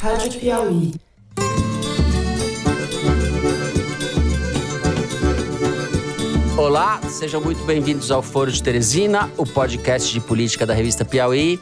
[0.00, 0.92] Rádio Piauí.
[6.56, 11.58] Olá, sejam muito bem-vindos ao Foro de Teresina, o podcast de política da revista Piauí.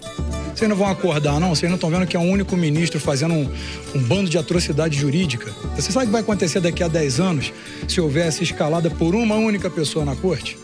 [0.54, 1.54] Vocês não vão acordar, não?
[1.54, 3.50] Vocês não estão vendo que é um único ministro fazendo um,
[3.94, 5.52] um bando de atrocidade jurídica?
[5.76, 7.52] Você sabe o que vai acontecer daqui a 10 anos
[7.88, 10.58] se houver essa escalada por uma única pessoa na corte?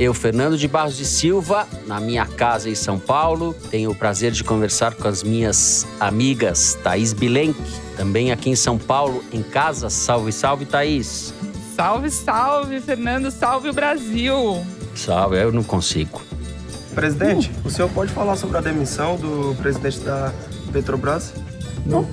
[0.00, 4.32] Eu, Fernando de Barros de Silva, na minha casa em São Paulo, tenho o prazer
[4.32, 7.60] de conversar com as minhas amigas Thaís Bilenque,
[7.98, 9.90] também aqui em São Paulo, em casa.
[9.90, 11.34] Salve, salve, Thaís.
[11.76, 14.64] Salve, salve, Fernando, salve o Brasil.
[14.94, 16.22] Salve, eu não consigo.
[16.94, 20.32] Presidente, o senhor pode falar sobre a demissão do presidente da
[20.72, 21.34] Petrobras?
[21.84, 22.08] Não.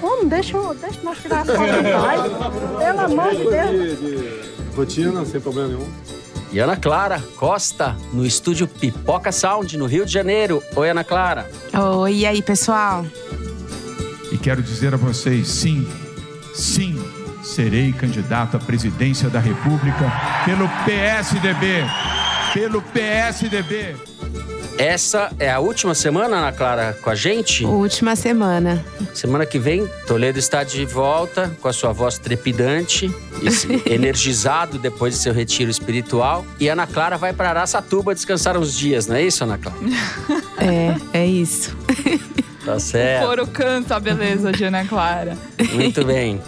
[0.00, 2.22] Vamos, deixa, deixa nós tirar a foto em paz.
[2.80, 4.00] Pelo amor de Deus.
[4.00, 5.86] De rotina, sem problema nenhum.
[6.52, 10.62] E Ana Clara Costa, no estúdio Pipoca Sound, no Rio de Janeiro.
[10.74, 11.50] Oi, Ana Clara.
[11.98, 13.04] Oi, e aí, pessoal?
[14.30, 15.86] E quero dizer a vocês, sim,
[16.54, 16.96] sim,
[17.42, 20.12] serei candidato à presidência da República
[20.44, 21.84] pelo PSDB.
[22.54, 23.96] Pelo PSDB.
[24.78, 27.64] Essa é a última semana, Ana Clara, com a gente?
[27.64, 28.84] Última semana.
[29.14, 33.10] Semana que vem, Toledo está de volta com a sua voz trepidante,
[33.86, 36.44] energizado depois de seu retiro espiritual.
[36.60, 39.78] E Ana Clara vai para Araçatuba descansar uns dias, não é isso, Ana Clara?
[40.58, 41.76] É, é isso.
[42.64, 43.24] Tá certo.
[43.24, 45.36] O foro canta a beleza de Ana Clara.
[45.74, 46.40] Muito bem.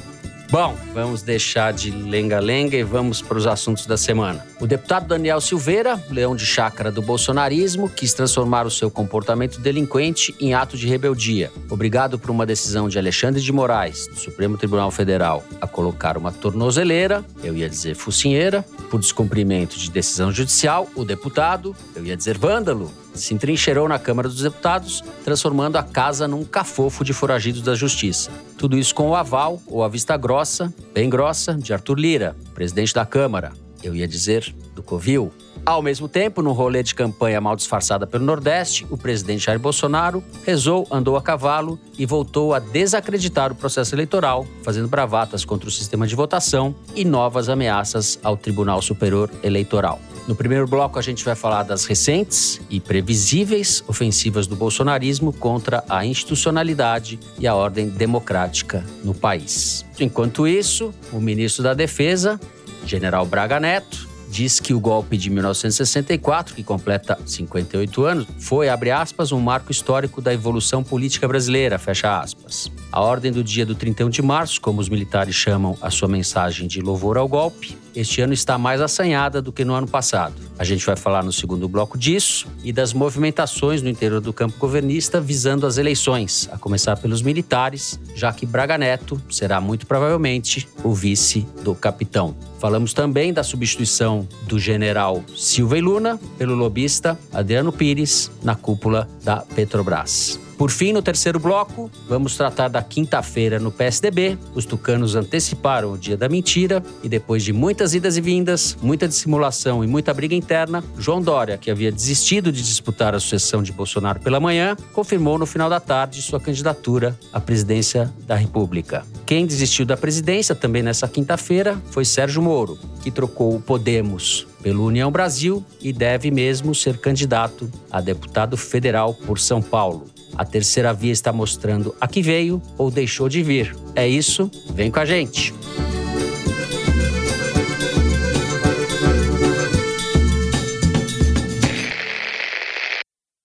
[0.51, 4.47] Bom, vamos deixar de lenga-lenga e vamos para os assuntos da semana.
[4.59, 10.35] O deputado Daniel Silveira, leão de chácara do bolsonarismo, quis transformar o seu comportamento delinquente
[10.41, 11.53] em ato de rebeldia.
[11.69, 16.33] Obrigado por uma decisão de Alexandre de Moraes, do Supremo Tribunal Federal, a colocar uma
[16.33, 22.39] tornozeleira, eu ia dizer focinheira, por descumprimento de decisão judicial, o deputado, eu ia dizer
[22.39, 27.75] vândalo, se entrincheirou na Câmara dos Deputados, transformando a casa num cafofo de foragidos da
[27.75, 28.31] Justiça.
[28.57, 32.95] Tudo isso com o aval, ou a vista grossa, bem grossa, de Arthur Lira, presidente
[32.95, 33.53] da Câmara.
[33.83, 35.33] Eu ia dizer do Covil.
[35.65, 40.25] Ao mesmo tempo, num rolê de campanha mal disfarçada pelo Nordeste, o presidente Jair Bolsonaro
[40.45, 45.73] rezou, andou a cavalo e voltou a desacreditar o processo eleitoral, fazendo bravatas contra o
[45.73, 50.01] sistema de votação e novas ameaças ao Tribunal Superior Eleitoral.
[50.29, 55.83] No primeiro bloco, a gente vai falar das recentes e previsíveis ofensivas do bolsonarismo contra
[55.89, 59.87] a institucionalidade e a ordem democrática no país.
[59.99, 62.39] Enquanto isso, o ministro da Defesa,
[62.85, 68.91] general Braga Neto, diz que o golpe de 1964, que completa 58 anos, foi, abre
[68.91, 72.71] aspas, um marco histórico da evolução política brasileira, fecha aspas.
[72.91, 76.67] A ordem do dia do 31 de março, como os militares chamam a sua mensagem
[76.67, 80.35] de louvor ao golpe, este ano está mais assanhada do que no ano passado.
[80.59, 84.57] A gente vai falar no segundo bloco disso e das movimentações no interior do campo
[84.59, 90.67] governista visando as eleições, a começar pelos militares, já que Braga Neto será muito provavelmente
[90.83, 92.35] o vice do capitão.
[92.59, 99.07] Falamos também da substituição do general Silva e Luna pelo lobista Adriano Pires na cúpula
[99.23, 100.48] da Petrobras.
[100.59, 104.37] Por fim, no terceiro bloco, vamos tratar da quinta-feira no PSDB.
[104.57, 109.07] Os tucanos anteciparam o dia da mentira e depois de muitas idas e vindas, muita
[109.07, 113.71] dissimulação e muita briga interna, João Dória, que havia desistido de disputar a sucessão de
[113.71, 119.07] Bolsonaro pela manhã, confirmou no final da tarde sua candidatura à presidência da República.
[119.25, 124.85] Quem desistiu da presidência também nessa quinta-feira foi Sérgio Moro, que trocou o Podemos pelo
[124.85, 130.18] União Brasil e deve mesmo ser candidato a deputado federal por São Paulo.
[130.39, 133.77] A terceira via está mostrando a que veio ou deixou de vir.
[133.97, 135.53] É isso, vem com a gente.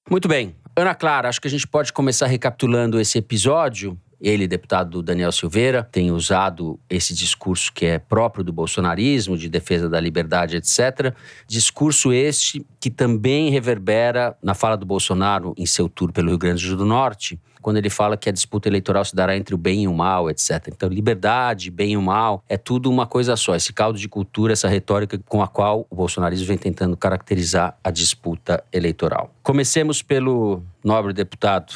[0.08, 0.56] Muito bem.
[0.76, 5.86] Ana Clara, acho que a gente pode começar recapitulando esse episódio ele, deputado Daniel Silveira,
[5.92, 11.14] tem usado esse discurso que é próprio do bolsonarismo, de defesa da liberdade, etc.
[11.46, 16.74] Discurso este que também reverbera na fala do Bolsonaro em seu tour pelo Rio Grande
[16.74, 19.88] do Norte, quando ele fala que a disputa eleitoral se dará entre o bem e
[19.88, 20.68] o mal, etc.
[20.68, 23.56] Então, liberdade, bem e o mal, é tudo uma coisa só.
[23.56, 27.92] Esse caldo de cultura, essa retórica com a qual o bolsonarismo vem tentando caracterizar a
[27.92, 29.34] disputa eleitoral.
[29.42, 31.74] Comecemos pelo nobre deputado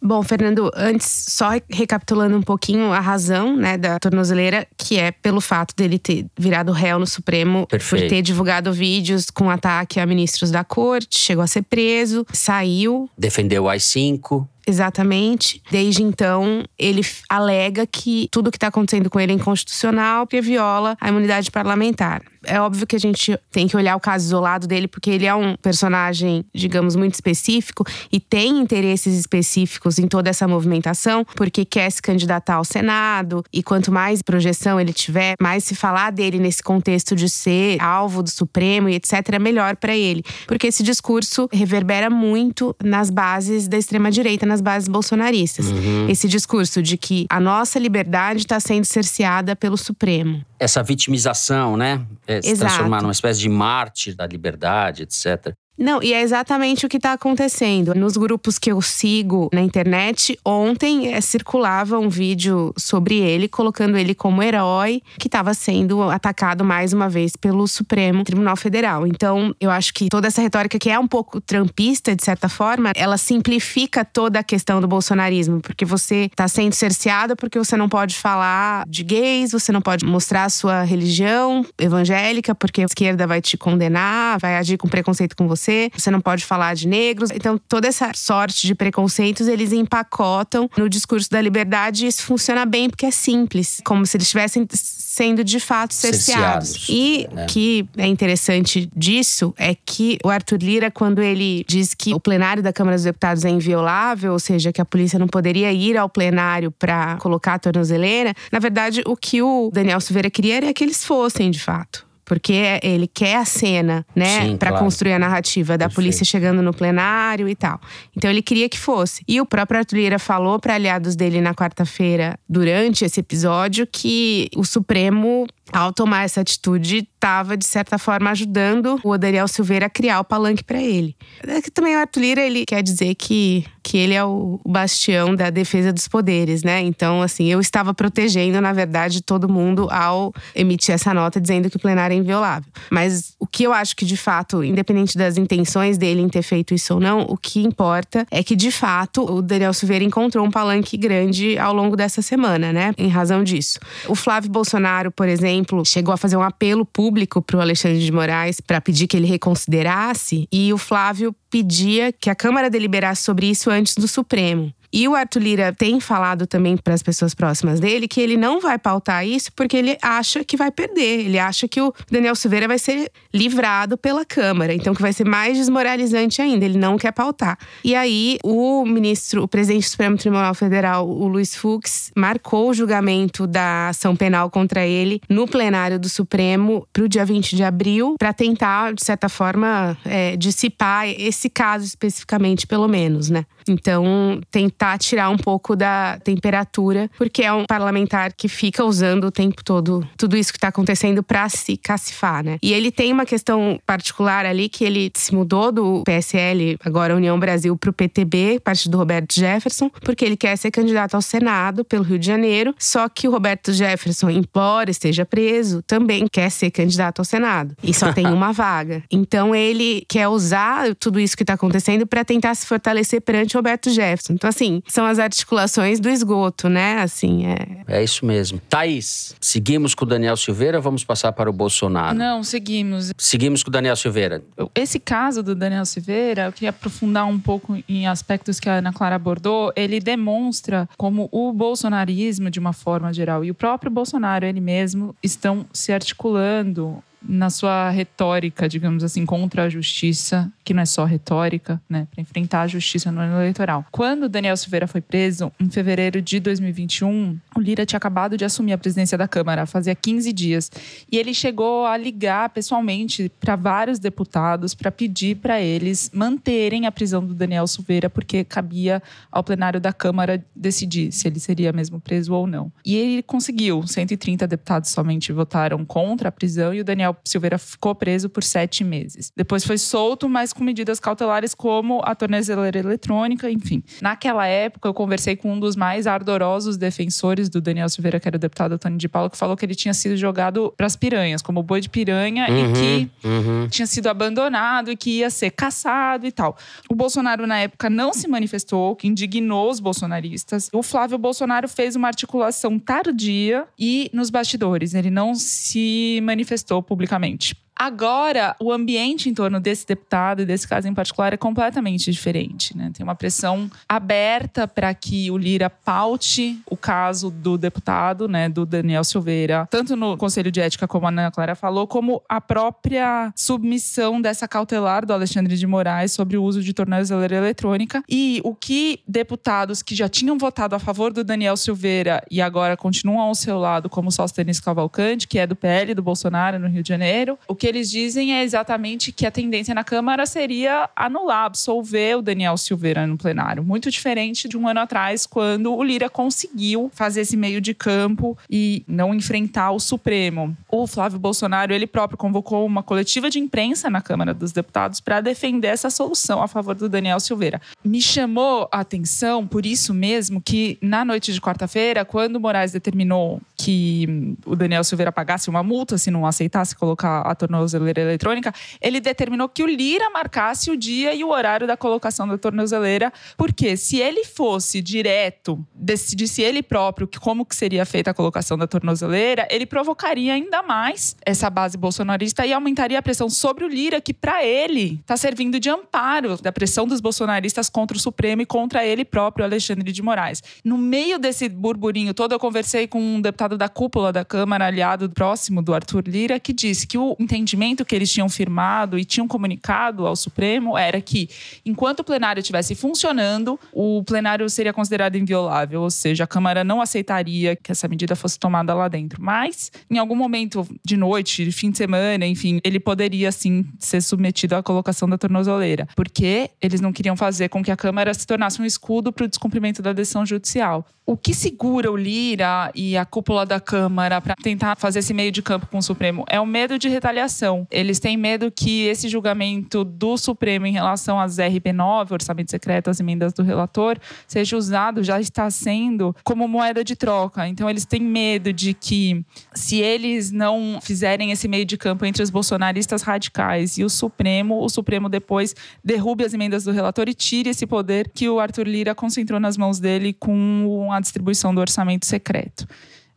[0.00, 5.40] Bom, Fernando, antes, só recapitulando um pouquinho a razão né, da tornozeleira, que é pelo
[5.40, 8.04] fato dele ter virado réu no Supremo Perfeito.
[8.04, 13.10] por ter divulgado vídeos com ataque a ministros da corte, chegou a ser preso, saiu.
[13.18, 14.46] Defendeu o AI-5.
[14.66, 15.62] exatamente.
[15.70, 20.96] Desde então, ele alega que tudo que está acontecendo com ele é inconstitucional porque viola
[21.00, 22.22] a imunidade parlamentar.
[22.48, 25.34] É óbvio que a gente tem que olhar o caso isolado dele, porque ele é
[25.34, 31.90] um personagem, digamos, muito específico e tem interesses específicos em toda essa movimentação, porque quer
[31.90, 33.44] se candidatar ao Senado.
[33.52, 38.22] E quanto mais projeção ele tiver, mais se falar dele nesse contexto de ser alvo
[38.22, 40.24] do Supremo e etc., melhor para ele.
[40.46, 45.66] Porque esse discurso reverbera muito nas bases da extrema-direita, nas bases bolsonaristas.
[45.66, 46.08] Uhum.
[46.08, 50.42] Esse discurso de que a nossa liberdade está sendo cerceada pelo Supremo.
[50.58, 52.04] Essa vitimização, né?
[52.26, 52.70] É, se Exato.
[52.70, 55.54] transformar numa espécie de mártir da liberdade, etc.
[55.78, 57.94] Não, e é exatamente o que está acontecendo.
[57.94, 63.96] Nos grupos que eu sigo na internet, ontem é, circulava um vídeo sobre ele, colocando
[63.96, 69.06] ele como herói que estava sendo atacado mais uma vez pelo Supremo Tribunal Federal.
[69.06, 72.90] Então, eu acho que toda essa retórica, que é um pouco trampista, de certa forma,
[72.96, 77.88] ela simplifica toda a questão do bolsonarismo, porque você está sendo cerceado porque você não
[77.88, 83.28] pode falar de gays, você não pode mostrar a sua religião evangélica, porque a esquerda
[83.28, 86.88] vai te condenar, vai agir com preconceito com você você, você não pode falar de
[86.88, 87.30] negros.
[87.30, 92.64] Então, toda essa sorte de preconceitos eles empacotam no discurso da liberdade e isso funciona
[92.64, 96.68] bem porque é simples, como se eles estivessem sendo de fato cerceados.
[96.70, 97.46] cerceados e né?
[97.46, 102.62] que é interessante disso é que o Arthur Lira, quando ele diz que o plenário
[102.62, 106.08] da Câmara dos Deputados é inviolável, ou seja, que a polícia não poderia ir ao
[106.08, 110.82] plenário para colocar a tornozeleira, na verdade, o que o Daniel Silveira queria era que
[110.82, 114.84] eles fossem de fato porque ele quer a cena, né, para claro.
[114.84, 115.94] construir a narrativa da Perfeito.
[115.94, 117.80] polícia chegando no plenário e tal.
[118.14, 119.24] Então ele queria que fosse.
[119.26, 124.50] E o próprio Arthur Lira falou para aliados dele na quarta-feira, durante esse episódio, que
[124.54, 129.90] o Supremo ao tomar essa atitude, estava, de certa forma, ajudando o Daniel Silveira a
[129.90, 131.16] criar o palanque para ele.
[131.46, 135.50] É também o Arthur Lira, ele quer dizer que, que ele é o bastião da
[135.50, 136.80] defesa dos poderes, né?
[136.80, 141.76] Então, assim, eu estava protegendo, na verdade, todo mundo ao emitir essa nota dizendo que
[141.76, 142.70] o plenário é inviolável.
[142.90, 146.72] Mas o que eu acho que, de fato, independente das intenções dele em ter feito
[146.72, 150.50] isso ou não, o que importa é que, de fato, o Daniel Silveira encontrou um
[150.50, 152.92] palanque grande ao longo dessa semana, né?
[152.96, 153.80] Em razão disso.
[154.06, 157.07] O Flávio Bolsonaro, por exemplo, chegou a fazer um apelo público
[157.42, 162.30] para o Alexandre de Moraes para pedir que ele reconsiderasse, e o Flávio pedia que
[162.30, 164.72] a Câmara deliberasse sobre isso antes do Supremo.
[164.92, 168.60] E o Arthur Lira tem falado também para as pessoas próximas dele que ele não
[168.60, 171.26] vai pautar isso porque ele acha que vai perder.
[171.26, 175.24] Ele acha que o Daniel Silveira vai ser livrado pela Câmara, então que vai ser
[175.24, 176.64] mais desmoralizante ainda.
[176.64, 177.58] Ele não quer pautar.
[177.84, 182.74] E aí o ministro, o presidente do Supremo Tribunal Federal, o Luiz Fux, marcou o
[182.74, 187.62] julgamento da ação penal contra ele no plenário do Supremo para o dia 20 de
[187.62, 193.44] abril, para tentar, de certa forma, é, dissipar esse caso especificamente, pelo menos, né?
[193.68, 199.30] Então, tentar tirar um pouco da temperatura, porque é um parlamentar que fica usando o
[199.30, 202.58] tempo todo tudo isso que está acontecendo para se cacifar, né?
[202.62, 207.38] E ele tem uma questão particular ali que ele se mudou do PSL, agora União
[207.38, 211.84] Brasil, para o PTB, parte do Roberto Jefferson, porque ele quer ser candidato ao Senado
[211.84, 212.74] pelo Rio de Janeiro.
[212.78, 217.74] Só que o Roberto Jefferson, embora esteja preso, também quer ser candidato ao Senado.
[217.82, 219.02] E só tem uma vaga.
[219.10, 223.90] Então ele quer usar tudo isso que está acontecendo para tentar se fortalecer perante Roberto
[223.90, 224.34] Jefferson.
[224.34, 227.00] Então, assim, são as articulações do esgoto, né?
[227.02, 227.82] Assim, é.
[227.86, 228.60] É isso mesmo.
[228.68, 232.16] Thaís, seguimos com o Daniel Silveira ou vamos passar para o Bolsonaro?
[232.16, 233.12] Não, seguimos.
[233.16, 234.42] Seguimos com o Daniel Silveira.
[234.74, 238.92] Esse caso do Daniel Silveira, eu queria aprofundar um pouco em aspectos que a Ana
[238.92, 239.72] Clara abordou.
[239.76, 245.14] Ele demonstra como o bolsonarismo, de uma forma geral, e o próprio Bolsonaro, ele mesmo,
[245.22, 251.06] estão se articulando na sua retórica, digamos assim, contra a justiça, que não é só
[251.06, 253.86] retórica, né, para enfrentar a justiça no ano eleitoral.
[253.90, 258.74] Quando Daniel Silveira foi preso, em fevereiro de 2021, o Lira tinha acabado de assumir
[258.74, 260.70] a presidência da Câmara, fazia 15 dias,
[261.10, 266.92] e ele chegou a ligar pessoalmente para vários deputados para pedir para eles manterem a
[266.92, 271.98] prisão do Daniel Silveira, porque cabia ao plenário da Câmara decidir se ele seria mesmo
[271.98, 272.70] preso ou não.
[272.84, 277.94] E ele conseguiu, 130 deputados somente votaram contra a prisão e o Daniel Silveira ficou
[277.94, 279.32] preso por sete meses.
[279.34, 283.82] Depois foi solto, mas com medidas cautelares como a tornezeleira eletrônica, enfim.
[284.02, 288.36] Naquela época, eu conversei com um dos mais ardorosos defensores do Daniel Silveira, que era
[288.36, 291.40] o deputado Antônio de Paulo, que falou que ele tinha sido jogado para as piranhas,
[291.40, 293.68] como boi de piranha, uhum, e que uhum.
[293.68, 296.56] tinha sido abandonado e que ia ser caçado e tal.
[296.90, 300.68] O Bolsonaro, na época, não se manifestou, que indignou os bolsonaristas.
[300.72, 304.94] O Flávio Bolsonaro fez uma articulação tardia e nos bastidores.
[304.94, 307.54] Ele não se manifestou publicamente.
[307.78, 312.76] Agora, o ambiente em torno desse deputado e desse caso em particular é completamente diferente.
[312.76, 312.90] Né?
[312.92, 318.66] Tem uma pressão aberta para que o Lira paute o caso do deputado, né, do
[318.66, 323.32] Daniel Silveira, tanto no Conselho de Ética, como a Ana Clara falou, como a própria
[323.36, 328.02] submissão dessa cautelar do Alexandre de Moraes sobre o uso de tornozeleira eletrônica.
[328.08, 332.76] E o que deputados que já tinham votado a favor do Daniel Silveira e agora
[332.76, 336.68] continuam ao seu lado, como o Sóstenes Cavalcante, que é do PL do Bolsonaro no
[336.68, 340.88] Rio de Janeiro, o que eles dizem é exatamente que a tendência na Câmara seria
[340.96, 343.62] anular, absolver o Daniel Silveira no plenário.
[343.62, 348.36] Muito diferente de um ano atrás, quando o Lira conseguiu fazer esse meio de campo
[348.50, 350.56] e não enfrentar o Supremo.
[350.70, 355.20] O Flávio Bolsonaro, ele próprio convocou uma coletiva de imprensa na Câmara dos Deputados para
[355.20, 357.60] defender essa solução a favor do Daniel Silveira.
[357.84, 363.40] Me chamou a atenção, por isso mesmo, que na noite de quarta-feira, quando Moraes determinou
[363.60, 369.00] que o Daniel Silveira pagasse uma multa se não aceitasse colocar a tornozeleira eletrônica, ele
[369.00, 373.76] determinou que o Lira marcasse o dia e o horário da colocação da tornozeleira, porque
[373.76, 379.48] se ele fosse direto, decidisse ele próprio como que seria feita a colocação da tornozeleira,
[379.50, 384.14] ele provocaria ainda mais essa base bolsonarista e aumentaria a pressão sobre o Lira, que
[384.14, 388.86] para ele está servindo de amparo da pressão dos bolsonaristas contra o Supremo e contra
[388.86, 390.42] ele próprio, Alexandre de Moraes.
[390.64, 395.08] No meio desse burburinho todo, eu conversei com um deputado da cúpula da Câmara, aliado
[395.08, 399.28] próximo do Arthur Lira, que disse que o entendimento que eles tinham firmado e tinham
[399.28, 401.28] comunicado ao Supremo era que,
[401.64, 406.80] enquanto o plenário estivesse funcionando, o plenário seria considerado inviolável, ou seja, a Câmara não
[406.80, 409.22] aceitaria que essa medida fosse tomada lá dentro.
[409.22, 414.00] Mas, em algum momento de noite, de fim de semana, enfim, ele poderia sim ser
[414.02, 418.26] submetido à colocação da tornozeleira, porque eles não queriam fazer com que a Câmara se
[418.26, 420.86] tornasse um escudo para o descumprimento da decisão judicial.
[421.06, 425.32] O que segura o Lira e a cúpula da Câmara para tentar fazer esse meio
[425.32, 427.66] de campo com o Supremo é o medo de retaliação.
[427.70, 433.00] Eles têm medo que esse julgamento do Supremo em relação às RP9, orçamento secreto, as
[433.00, 437.46] emendas do relator, seja usado, já está sendo, como moeda de troca.
[437.48, 442.22] Então, eles têm medo de que, se eles não fizerem esse meio de campo entre
[442.22, 445.54] os bolsonaristas radicais e o Supremo, o Supremo depois
[445.84, 449.56] derrube as emendas do relator e tire esse poder que o Arthur Lira concentrou nas
[449.56, 452.66] mãos dele com a distribuição do orçamento secreto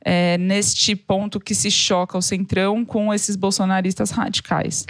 [0.03, 4.85] é, neste ponto que se choca o centrão com esses bolsonaristas radicais.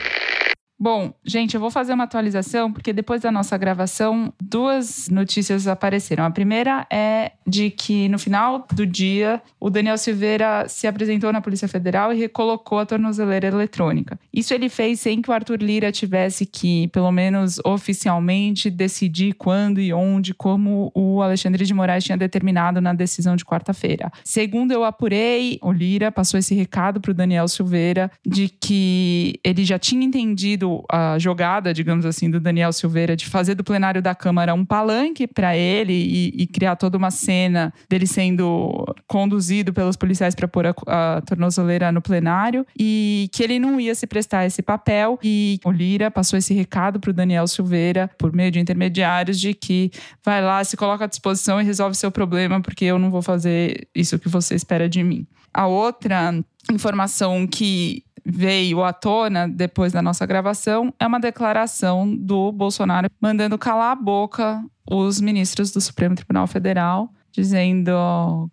[0.81, 6.23] Bom, gente, eu vou fazer uma atualização porque depois da nossa gravação, duas notícias apareceram.
[6.25, 11.39] A primeira é de que no final do dia, o Daniel Silveira se apresentou na
[11.39, 14.19] Polícia Federal e recolocou a tornozeleira eletrônica.
[14.33, 19.79] Isso ele fez sem que o Arthur Lira tivesse que, pelo menos oficialmente, decidir quando
[19.79, 24.11] e onde, como o Alexandre de Moraes tinha determinado na decisão de quarta-feira.
[24.23, 29.63] Segundo eu apurei, o Lira passou esse recado para o Daniel Silveira de que ele
[29.63, 34.15] já tinha entendido a jogada, digamos assim, do Daniel Silveira de fazer do plenário da
[34.15, 39.95] Câmara um palanque para ele e, e, criar toda uma cena dele sendo conduzido pelos
[39.95, 44.45] policiais para pôr a, a no plenário e que ele não ia se prestar a
[44.45, 45.19] esse papel.
[45.23, 49.53] E o Lira passou esse recado para o Daniel Silveira, por meio de intermediários, de
[49.53, 49.91] que
[50.23, 53.87] vai lá, se coloca à disposição e resolve seu problema, porque eu não vou fazer
[53.95, 55.25] isso que você espera de mim.
[55.53, 56.33] A outra
[56.71, 63.57] informação que veio à tona depois da nossa gravação é uma declaração do Bolsonaro mandando
[63.57, 67.91] calar a boca os ministros do Supremo Tribunal Federal, dizendo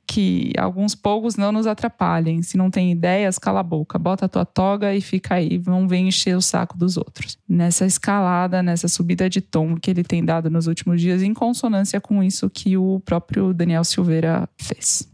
[0.06, 2.42] que alguns poucos não nos atrapalhem.
[2.42, 5.88] Se não tem ideias, cala a boca, bota a tua toga e fica aí, não
[5.88, 7.36] vem encher o saco dos outros.
[7.48, 12.00] Nessa escalada, nessa subida de tom que ele tem dado nos últimos dias, em consonância
[12.00, 15.08] com isso que o próprio Daniel Silveira fez.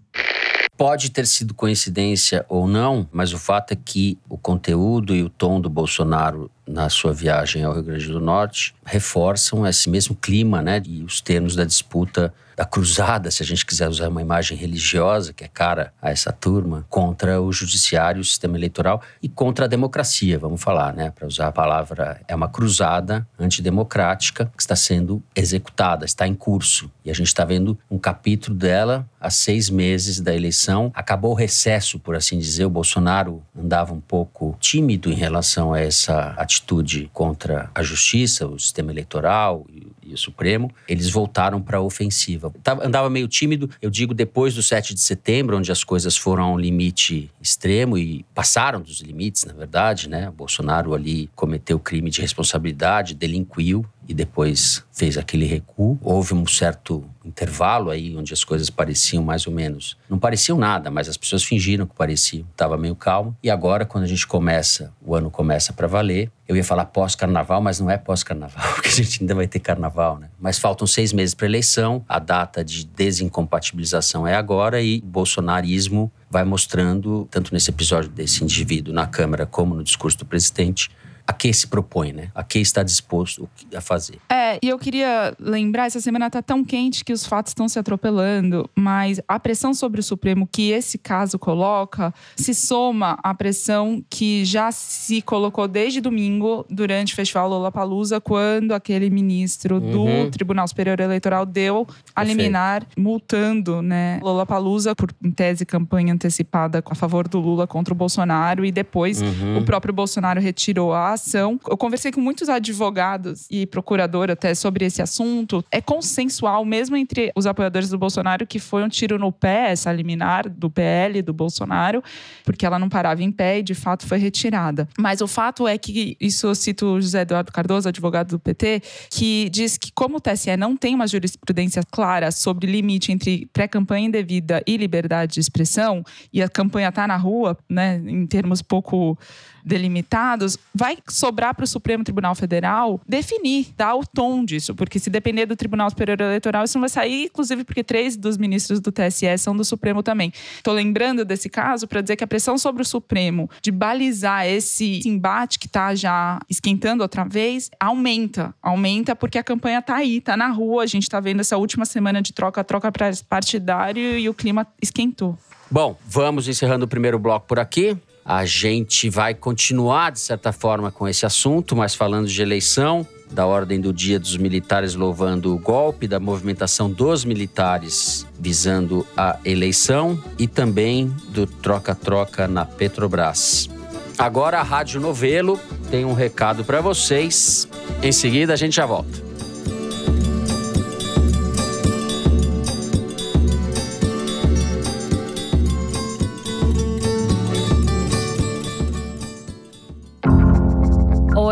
[0.76, 5.28] Pode ter sido coincidência ou não, mas o fato é que o conteúdo e o
[5.28, 10.60] tom do Bolsonaro na sua viagem ao Rio Grande do Norte reforçam esse mesmo clima,
[10.60, 14.56] né, e os termos da disputa da cruzada, se a gente quiser usar uma imagem
[14.56, 19.64] religiosa que é cara a essa turma, contra o judiciário, o sistema eleitoral e contra
[19.64, 21.10] a democracia, vamos falar, né?
[21.10, 26.90] Para usar a palavra, é uma cruzada antidemocrática que está sendo executada, está em curso.
[27.04, 30.90] E a gente está vendo um capítulo dela há seis meses da eleição.
[30.94, 32.64] Acabou o recesso, por assim dizer.
[32.64, 38.58] O Bolsonaro andava um pouco tímido em relação a essa atitude contra a justiça, o
[38.58, 39.66] sistema eleitoral
[40.06, 42.52] e o Supremo, eles voltaram para a ofensiva.
[42.82, 46.52] Andava meio tímido, eu digo, depois do 7 de setembro, onde as coisas foram a
[46.52, 50.28] um limite extremo e passaram dos limites, na verdade, né?
[50.28, 55.98] O Bolsonaro ali cometeu crime de responsabilidade, delinquiu e depois fez aquele recuo.
[56.02, 59.96] Houve um certo intervalo aí onde as coisas pareciam mais ou menos.
[60.08, 62.46] Não pareciam nada, mas as pessoas fingiram que pareciam.
[62.50, 63.36] Estava meio calmo.
[63.42, 66.30] E agora, quando a gente começa, o ano começa para valer.
[66.46, 70.18] Eu ia falar pós-carnaval, mas não é pós-carnaval, porque a gente ainda vai ter carnaval,
[70.18, 70.28] né?
[70.38, 72.04] Mas faltam seis meses para eleição.
[72.08, 78.44] A data de desincompatibilização é agora e o bolsonarismo vai mostrando, tanto nesse episódio desse
[78.44, 80.90] indivíduo na Câmara como no discurso do presidente,
[81.26, 82.28] a que se propõe, né?
[82.34, 84.18] A que está disposto a fazer.
[84.30, 87.78] É, e eu queria lembrar, essa semana está tão quente que os fatos estão se
[87.78, 94.04] atropelando, mas a pressão sobre o Supremo que esse caso coloca se soma à pressão
[94.10, 100.24] que já se colocou desde domingo durante o Festival Lollapalooza, quando aquele ministro Uhum.
[100.26, 106.82] do Tribunal Superior Eleitoral deu a liminar multando, né, Lollapalooza por em tese campanha antecipada
[106.84, 109.58] a favor do Lula contra o Bolsonaro e depois Uhum.
[109.58, 111.58] o próprio Bolsonaro retirou a ação.
[111.68, 115.64] Eu conversei com muitos advogados e procurador até sobre esse assunto.
[115.70, 119.92] É consensual, mesmo entre os apoiadores do Bolsonaro, que foi um tiro no pé, essa
[119.92, 122.02] liminar do PL do Bolsonaro,
[122.44, 124.88] porque ela não parava em pé e de fato foi retirada.
[124.98, 128.82] Mas o fato é que, isso eu cito o José Eduardo Cardoso, advogado do PT,
[129.10, 134.06] que diz que, como o TSE não tem uma jurisprudência clara sobre limite entre pré-campanha
[134.06, 139.18] indevida e liberdade de expressão, e a campanha está na rua, né, em termos pouco
[139.64, 145.08] delimitados, vai sobrar para o Supremo Tribunal Federal definir, dar o tom disso, porque se
[145.08, 148.92] depender do Tribunal Superior Eleitoral, isso não vai sair, inclusive porque três dos ministros do
[148.92, 150.32] TSE são do Supremo também.
[150.56, 155.00] Estou lembrando desse caso para dizer que a pressão sobre o Supremo de balizar esse
[155.06, 160.36] embate que está já esquentando outra vez aumenta, aumenta porque a campanha está aí, está
[160.36, 162.92] na rua, a gente está vendo essa última semana de troca-troca
[163.28, 165.38] partidário e o clima esquentou.
[165.70, 167.96] Bom, vamos encerrando o primeiro bloco por aqui.
[168.24, 173.44] A gente vai continuar, de certa forma, com esse assunto, mas falando de eleição, da
[173.44, 180.22] ordem do dia dos militares louvando o golpe, da movimentação dos militares visando a eleição
[180.38, 183.68] e também do troca-troca na Petrobras.
[184.16, 187.68] Agora a Rádio Novelo tem um recado para vocês.
[188.02, 189.33] Em seguida a gente já volta.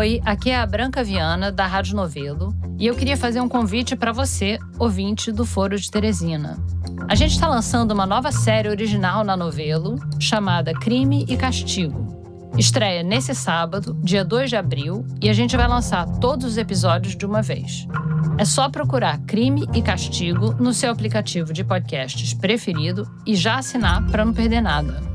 [0.03, 3.95] Oi, aqui é a Branca Viana, da Rádio Novelo, e eu queria fazer um convite
[3.95, 6.57] para você, ouvinte do Foro de Teresina.
[7.07, 12.51] A gente está lançando uma nova série original na Novelo, chamada Crime e Castigo.
[12.57, 17.15] Estreia nesse sábado, dia 2 de abril, e a gente vai lançar todos os episódios
[17.15, 17.87] de uma vez.
[18.37, 24.05] É só procurar Crime e Castigo no seu aplicativo de podcasts preferido e já assinar
[24.11, 25.13] para não perder nada.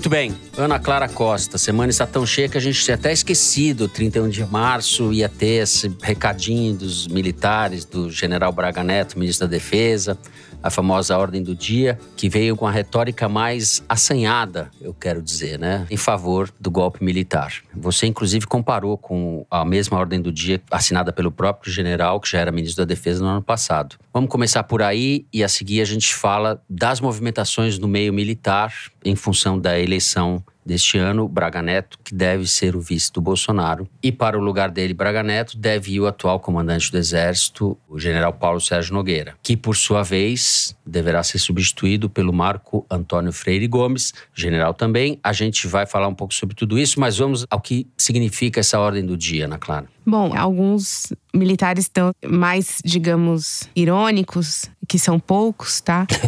[0.00, 1.58] Muito bem, Ana Clara Costa.
[1.58, 3.86] Semana está tão cheia que a gente tinha até esquecido.
[3.86, 9.50] 31 de março ia ter esse recadinho dos militares, do general Braga Neto, ministro da
[9.50, 10.16] Defesa,
[10.62, 15.58] a famosa ordem do dia, que veio com a retórica mais assanhada, eu quero dizer,
[15.58, 17.52] né, em favor do golpe militar.
[17.74, 22.38] Você, inclusive, comparou com a mesma ordem do dia assinada pelo próprio general, que já
[22.38, 23.96] era ministro da Defesa no ano passado.
[24.12, 28.72] Vamos começar por aí e a seguir a gente fala das movimentações no meio militar
[29.04, 33.88] em função da eleição deste ano, Braga Neto, que deve ser o vice do Bolsonaro.
[34.02, 37.98] E para o lugar dele, Braga Neto, deve ir o atual comandante do Exército, o
[37.98, 43.66] general Paulo Sérgio Nogueira, que, por sua vez, deverá ser substituído pelo Marco Antônio Freire
[43.66, 45.18] Gomes, general também.
[45.22, 48.78] A gente vai falar um pouco sobre tudo isso, mas vamos ao que significa essa
[48.78, 49.86] ordem do dia, Ana Clara.
[50.06, 56.06] Bom, alguns militares estão mais, digamos, irônicos, que são poucos, tá?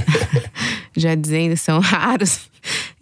[0.96, 2.51] Já dizendo, são raros.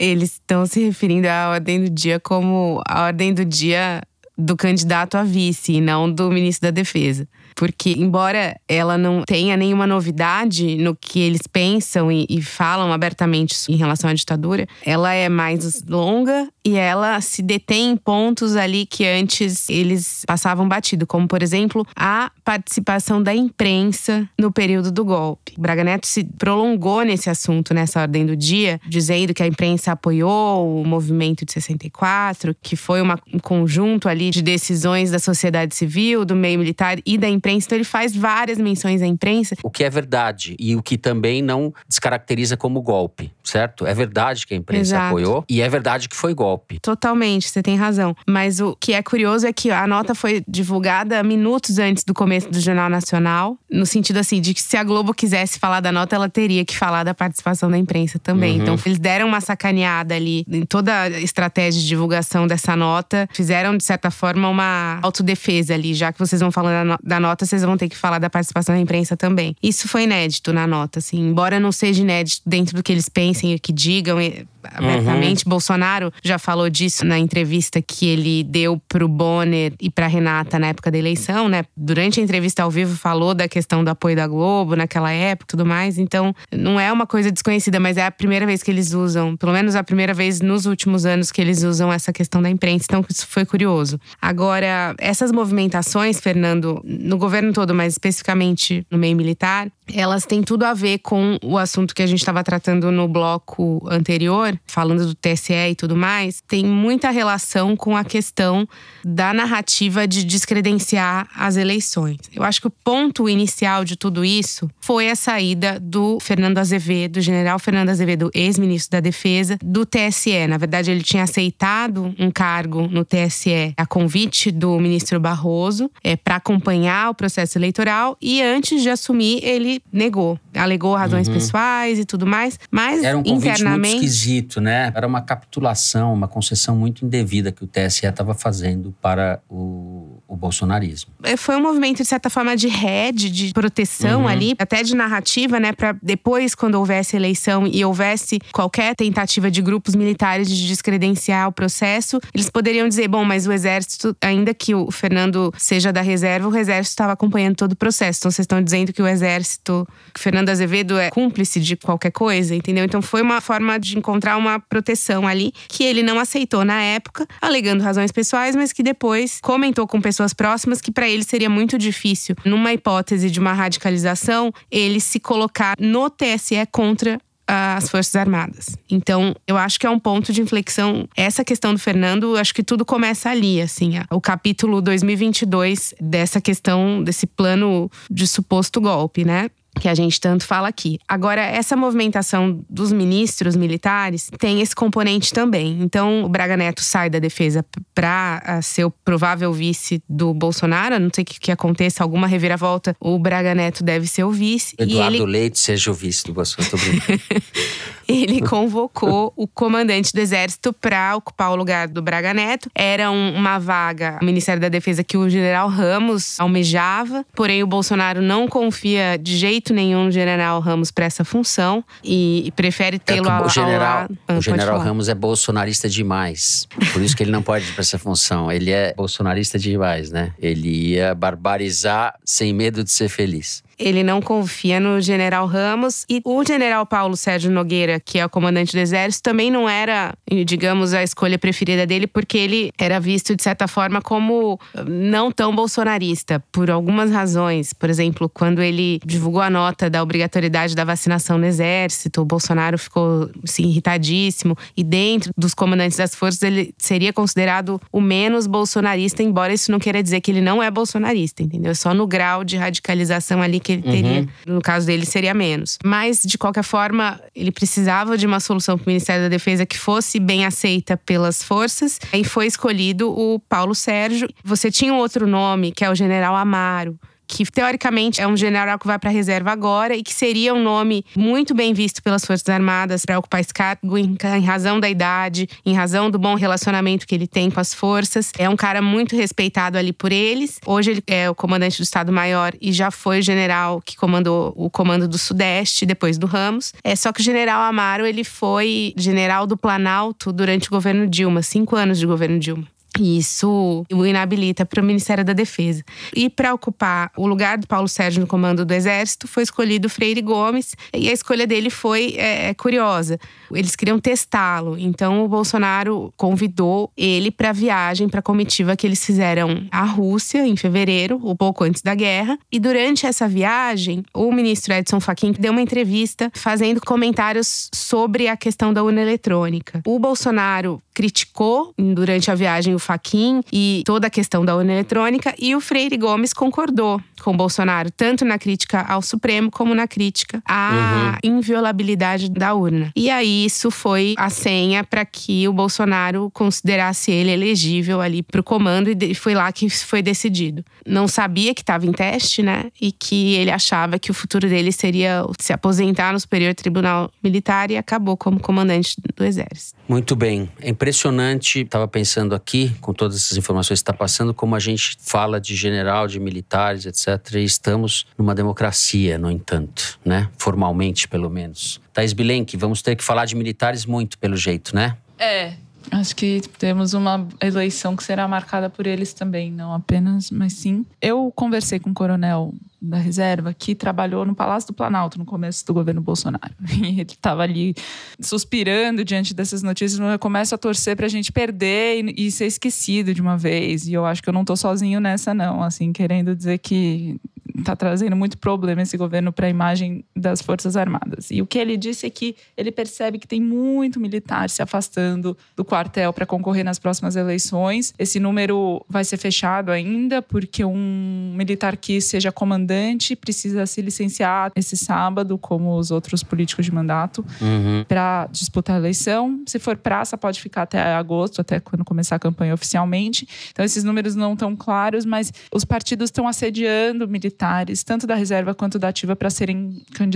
[0.00, 4.00] Eles estão se referindo à ordem do dia como a ordem do dia
[4.36, 7.28] do candidato a vice, e não do ministro da Defesa.
[7.54, 13.56] Porque, embora ela não tenha nenhuma novidade no que eles pensam e, e, falam abertamente
[13.68, 18.86] em relação à ditadura, ela é mais longa e ela se detém em pontos ali
[18.86, 25.04] que antes eles passavam batido, como, por exemplo, a participação da imprensa no período do
[25.04, 25.54] golpe.
[25.56, 29.92] O Braga Neto se prolongou nesse assunto, nessa ordem do dia, dizendo que a imprensa
[29.92, 35.74] apoiou o movimento de 64, que foi uma, um conjunto ali de decisões da sociedade
[35.74, 39.56] civil, do meio militar e da imprensa imprensa, então ele faz várias menções à imprensa.
[39.62, 43.86] O que é verdade e o que também não descaracteriza como golpe, certo?
[43.86, 45.06] É verdade que a imprensa Exato.
[45.06, 46.78] apoiou e é verdade que foi golpe.
[46.80, 48.14] Totalmente, você tem razão.
[48.28, 52.48] Mas o que é curioso é que a nota foi divulgada minutos antes do começo
[52.50, 56.14] do Jornal Nacional, no sentido assim, de que se a Globo quisesse falar da nota,
[56.14, 58.56] ela teria que falar da participação da imprensa também.
[58.56, 58.62] Uhum.
[58.62, 63.76] Então, eles deram uma sacaneada ali em toda a estratégia de divulgação dessa nota, fizeram,
[63.76, 65.94] de certa forma, uma autodefesa ali.
[65.94, 68.28] Já que vocês vão falando da, no- da nota, vocês vão ter que falar da
[68.28, 69.54] participação da imprensa também.
[69.62, 73.54] Isso foi inédito na nota, assim, embora não seja inédito dentro do que eles pensem
[73.54, 74.20] e que digam.
[74.20, 80.06] e- Abertamente, Bolsonaro já falou disso na entrevista que ele deu pro Bonner e pra
[80.06, 81.64] Renata na época da eleição, né?
[81.74, 85.50] Durante a entrevista ao vivo falou da questão do apoio da Globo naquela época e
[85.52, 85.96] tudo mais.
[85.96, 89.52] Então, não é uma coisa desconhecida, mas é a primeira vez que eles usam, pelo
[89.52, 92.84] menos a primeira vez nos últimos anos que eles usam essa questão da imprensa.
[92.86, 93.98] Então, isso foi curioso.
[94.20, 100.64] Agora, essas movimentações, Fernando, no governo todo, mas especificamente no meio militar, elas têm tudo
[100.64, 105.14] a ver com o assunto que a gente estava tratando no bloco anterior, falando do
[105.14, 108.68] TSE e tudo mais, tem muita relação com a questão
[109.04, 112.18] da narrativa de descredenciar as eleições.
[112.34, 117.14] Eu acho que o ponto inicial de tudo isso foi a saída do Fernando Azevedo,
[117.14, 120.46] do general Fernando Azevedo, ex-ministro da Defesa, do TSE.
[120.48, 126.16] Na verdade, ele tinha aceitado um cargo no TSE a convite do ministro Barroso é,
[126.16, 130.38] para acompanhar o processo eleitoral e antes de assumir, ele negou.
[130.54, 133.06] Alegou razões pessoais e tudo mais, mas Uhum.
[133.06, 134.92] Era um convite muito esquisito, né?
[134.94, 140.36] Era uma capitulação, uma concessão muito indevida que o TSE estava fazendo para o, o
[140.36, 141.10] bolsonarismo.
[141.24, 144.28] É, foi um movimento, de certa forma, de rede, de proteção Uhum.
[144.28, 145.72] ali, até de narrativa, né?
[145.72, 151.52] Pra depois, quando houvesse eleição e houvesse qualquer tentativa de grupos militares de descredenciar o
[151.52, 156.48] processo, eles poderiam dizer: bom, mas o exército, ainda que o Fernando seja da reserva,
[156.48, 158.20] o exército estava acompanhando todo o processo.
[158.20, 162.54] Então vocês estão dizendo que o exército, que Fernando Azevedo é cúmplice de qualquer coisa,
[162.54, 162.84] entendeu?
[162.84, 167.26] Então foi uma forma de encontrar uma proteção ali que ele não aceitou na época,
[167.42, 171.78] alegando razões pessoais, mas que depois comentou com pessoas próximas que para ele seria muito
[171.78, 177.18] difícil, numa hipótese de uma radicalização, ele se colocar no TSE contra
[177.52, 178.76] as Forças Armadas.
[178.88, 181.08] Então, eu acho que é um ponto de inflexão.
[181.16, 183.94] Essa questão do Fernando, eu acho que tudo começa ali, assim.
[184.08, 189.50] O capítulo 2022 dessa questão, desse plano de suposto golpe, né?
[189.80, 190.98] Que a gente tanto fala aqui.
[191.08, 195.78] Agora, essa movimentação dos ministros militares tem esse componente também.
[195.80, 197.64] Então, o Braga Neto sai da defesa
[197.94, 200.94] para ser o provável vice do Bolsonaro.
[200.94, 204.74] A Não sei que, que aconteça alguma reviravolta, o Braga Neto deve ser o vice.
[204.78, 206.70] Eduardo ele, Leite seja o vice do Bolsonaro.
[206.70, 207.20] Tô brincando.
[208.10, 212.68] ele convocou o comandante do exército para ocupar o lugar do Braga Neto.
[212.74, 217.66] Era um- uma vaga no Ministério da Defesa que o general Ramos almejava, porém o
[217.66, 222.96] Bolsonaro não confia de jeito nenhum no general Ramos para essa função e, e prefere
[222.96, 224.08] É tê-lo ao, o general, ao.
[224.28, 224.84] Ah, o general falar.
[224.84, 226.66] Ramos é bolsonarista demais.
[226.92, 228.50] Por isso que ele não pode ir para essa função.
[228.50, 230.32] Ele é bolsonarista demais, né?
[230.38, 233.62] Ele ia barbarizar sem medo de ser feliz.
[233.80, 236.04] Ele não confia no general Ramos.
[236.08, 240.14] E o general Paulo Sérgio Nogueira, que é o comandante do exército, também não era,
[240.44, 245.54] digamos, a escolha preferida dele, porque ele era visto, de certa forma, como não tão
[245.54, 247.72] bolsonarista, por algumas razões.
[247.72, 252.78] Por exemplo, quando ele divulgou a nota da obrigatoriedade da vacinação no exército, o Bolsonaro
[252.78, 254.56] ficou assim, irritadíssimo.
[254.76, 259.78] E dentro dos comandantes das forças, ele seria considerado o menos bolsonarista, embora isso não
[259.78, 261.74] queira dizer que ele não é bolsonarista, entendeu?
[261.74, 264.28] Só no grau de radicalização ali que ele teria.
[264.46, 265.78] No caso dele, seria menos.
[265.84, 269.78] Mas, de qualquer forma, ele precisava de uma solução para o Ministério da Defesa que
[269.78, 271.98] fosse bem aceita pelas forças.
[272.12, 274.28] E foi escolhido o Paulo Sérgio.
[274.44, 276.98] Você tinha um outro nome, que é o General Amaro
[277.30, 280.60] que teoricamente é um general que vai para a reserva agora e que seria um
[280.60, 284.90] nome muito bem visto pelas Forças Armadas para ocupar esse cargo em, em razão da
[284.90, 288.32] idade, em razão do bom relacionamento que ele tem com as forças.
[288.36, 290.58] É um cara muito respeitado ali por eles.
[290.66, 294.68] Hoje ele é o comandante do Estado-Maior e já foi o general que comandou o
[294.68, 296.72] comando do Sudeste depois do Ramos.
[296.82, 301.42] É só que o general Amaro ele foi general do Planalto durante o governo Dilma,
[301.42, 302.66] cinco anos de governo Dilma.
[303.00, 305.82] Isso o inabilita para o Ministério da Defesa.
[306.14, 310.20] E para ocupar o lugar do Paulo Sérgio no comando do Exército, foi escolhido Freire
[310.20, 310.74] Gomes.
[310.92, 313.18] E a escolha dele foi é, curiosa,
[313.56, 314.76] Eles queriam testá-lo.
[314.78, 319.84] Então o Bolsonaro convidou ele para a viagem, para a comitiva que eles fizeram à
[319.84, 322.38] Rússia em fevereiro, um pouco antes da guerra.
[322.50, 328.36] E durante essa viagem, o ministro Edson Fachin deu uma entrevista fazendo comentários sobre a
[328.36, 329.82] questão da urna eletrônica.
[329.86, 335.34] O Bolsonaro criticou durante a viagem o Fachin e toda a questão da urna eletrônica
[335.38, 339.86] e o Freire Gomes concordou com o Bolsonaro, tanto na crítica ao Supremo como na
[339.86, 341.36] crítica à uhum.
[341.36, 342.90] inviolabilidade da urna.
[342.96, 348.40] E aí isso foi a senha para que o Bolsonaro considerasse ele elegível ali para
[348.40, 350.64] o comando e foi lá que foi decidido.
[350.86, 352.70] Não sabia que estava em teste, né?
[352.80, 357.70] E que ele achava que o futuro dele seria se aposentar no Superior Tribunal Militar
[357.70, 359.78] e acabou como comandante do Exército.
[359.88, 360.50] Muito bem.
[360.60, 364.96] É impressionante, estava pensando aqui, com todas essas informações que está passando, como a gente
[365.00, 367.34] fala de general, de militares, etc.
[367.34, 370.28] E estamos numa democracia, no entanto, né?
[370.38, 371.80] Formalmente, pelo menos.
[372.00, 374.96] Thais Bilenque, vamos ter que falar de militares muito, pelo jeito, né?
[375.18, 375.52] É,
[375.90, 380.84] Acho que temos uma eleição que será marcada por eles também, não apenas, mas sim.
[381.00, 385.66] Eu conversei com o coronel da reserva que trabalhou no Palácio do Planalto no começo
[385.66, 386.54] do governo Bolsonaro.
[386.80, 387.74] E ele estava ali
[388.20, 389.98] suspirando diante dessas notícias.
[389.98, 393.88] Eu começo a torcer para a gente perder e, e, ser esquecido de uma vez.
[393.88, 395.62] E eu acho que eu não estou sozinho nessa, não.
[395.62, 397.18] Assim, querendo dizer que
[397.58, 401.30] está trazendo muito problema esse governo para a imagem das Forças Armadas.
[401.30, 405.36] E o que ele disse é que ele percebe que tem muito militar se afastando
[405.56, 407.92] do quartel para concorrer nas próximas eleições.
[407.98, 414.52] Esse número vai ser fechado ainda, porque um militar que seja comandante precisa se licenciar
[414.54, 417.84] esse sábado, como os outros políticos de mandato, uhum.
[417.86, 419.42] para disputar a eleição.
[419.46, 423.26] Se for praça, pode ficar até agosto, até quando começar a campanha oficialmente.
[423.50, 428.54] Então, esses números não estão claros, mas os partidos estão assediando militares tanto da reserva
[428.54, 430.09] quanto da ativa, para serem candidatos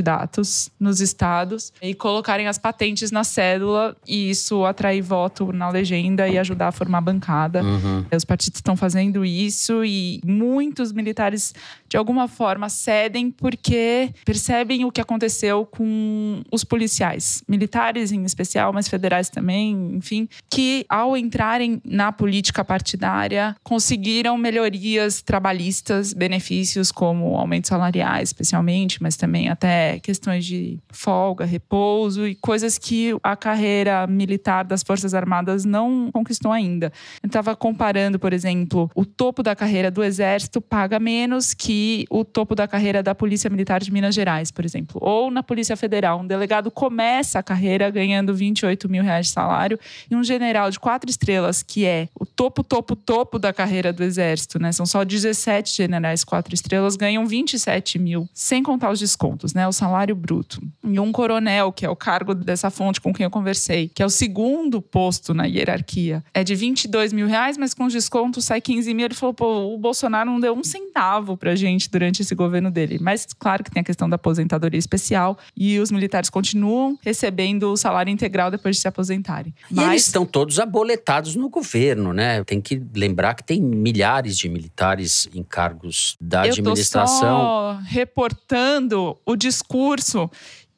[0.78, 6.38] nos estados e colocarem as patentes na cédula e isso atrair voto na legenda e
[6.38, 7.62] ajudar a formar bancada.
[7.62, 8.04] Uhum.
[8.14, 11.54] Os partidos estão fazendo isso e muitos militares,
[11.88, 18.72] de alguma forma, cedem porque percebem o que aconteceu com os policiais, militares em especial,
[18.72, 27.37] mas federais também, enfim, que ao entrarem na política partidária conseguiram melhorias trabalhistas, benefícios como
[27.37, 34.07] aumentos salariais, especialmente, mas também até questões de folga, repouso e coisas que a carreira
[34.07, 36.92] militar das Forças Armadas não conquistou ainda.
[37.23, 42.25] Eu estava comparando, por exemplo, o topo da carreira do Exército paga menos que o
[42.25, 46.20] topo da carreira da Polícia Militar de Minas Gerais, por exemplo, ou na Polícia Federal.
[46.20, 49.79] Um delegado começa a carreira ganhando 28 mil reais de salário
[50.11, 54.03] e um general de quatro estrelas, que é o topo, topo, topo da carreira do
[54.03, 54.73] Exército, né?
[54.73, 59.66] São só 17 generais quatro estrelas, ganham 27 mil, sem contar os descontos, né?
[59.74, 60.62] Salário bruto.
[60.82, 64.06] E um coronel, que é o cargo dessa fonte com quem eu conversei, que é
[64.06, 68.60] o segundo posto na hierarquia, é de 22 mil reais, mas com os descontos sai
[68.60, 69.04] 15 mil.
[69.04, 72.98] Ele falou, pô, o Bolsonaro não deu um centavo pra gente durante esse governo dele.
[73.00, 77.76] Mas claro que tem a questão da aposentadoria especial e os militares continuam recebendo o
[77.76, 79.54] salário integral depois de se aposentarem.
[79.70, 79.88] E mas...
[79.88, 82.42] eles estão todos aboletados no governo, né?
[82.44, 89.37] Tem que lembrar que tem milhares de militares em cargos da administração só reportando o
[89.54, 90.30] discurso